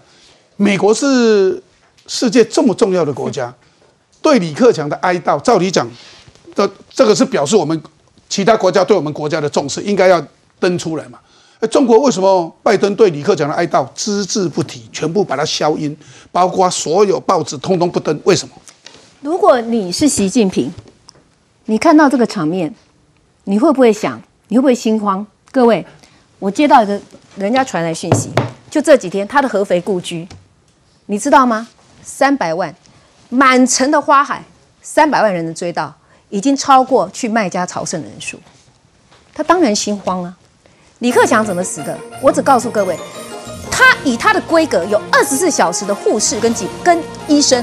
[0.56, 1.62] 美国是
[2.08, 3.54] 世界这么重要的国家，
[4.20, 5.88] 对李克强的哀悼，照理讲，
[6.52, 7.80] 这这个是表示我们
[8.28, 10.20] 其他国家对我们国家的重视，应该要
[10.58, 11.20] 登出来嘛。
[11.70, 15.96] 中国为什么拜登对李克强的哀悼只字不提，全部把它消音，
[16.32, 18.18] 包括所有报纸通通不登？
[18.24, 18.54] 为什么？
[19.22, 20.72] 如果你是习近平，
[21.66, 22.74] 你看到这个场面，
[23.44, 24.18] 你会不会想？
[24.48, 25.26] 你会不会心慌？
[25.52, 25.84] 各位，
[26.38, 26.98] 我接到一个
[27.36, 28.30] 人家传来讯息，
[28.70, 30.26] 就这几天他的合肥故居，
[31.04, 31.68] 你知道吗？
[32.02, 32.74] 三百万，
[33.28, 34.42] 满城的花海，
[34.80, 35.92] 三百万人的追悼，
[36.30, 38.40] 已经超过去麦家朝圣的人数，
[39.34, 40.34] 他当然心慌了。
[41.00, 41.98] 李克强怎么死的？
[42.22, 42.98] 我只告诉各位，
[43.70, 46.98] 他以他的规格有二十四小时的护士跟几跟
[47.28, 47.62] 医生，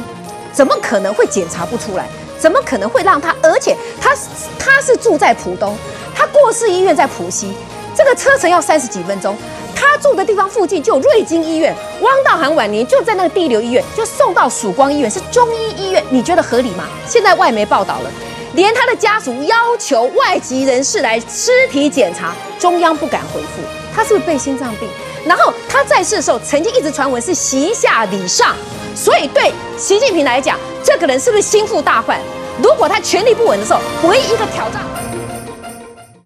[0.52, 2.08] 怎么可能会检查不出来？
[2.40, 3.36] 怎么可能会让他？
[3.42, 4.16] 而且他
[4.60, 5.76] 他是住在浦东，
[6.14, 7.54] 他过世医院在浦西，
[7.96, 9.36] 这个车程要三十几分钟。
[9.76, 16.04] 他住的地方附近就有瑞金医院，汪道涵晚年就在那个地流医院，就送到曙光医院，是中医医院。
[16.10, 16.86] 你觉得合理吗？
[17.08, 18.12] 现在外媒报道了。
[18.54, 23.62] 连他的家属要求外籍人士来尸体检查，中央不敢回复。
[23.98, 24.88] 他是不是被心脏病？
[25.26, 28.56] 然后他在世的时候，曾经一直传闻是膝下礼上，
[28.96, 32.20] 所以对习近平来讲，这个人是不是心腹大患？
[32.62, 34.84] 如果他权力不稳的时候，唯一一个挑战。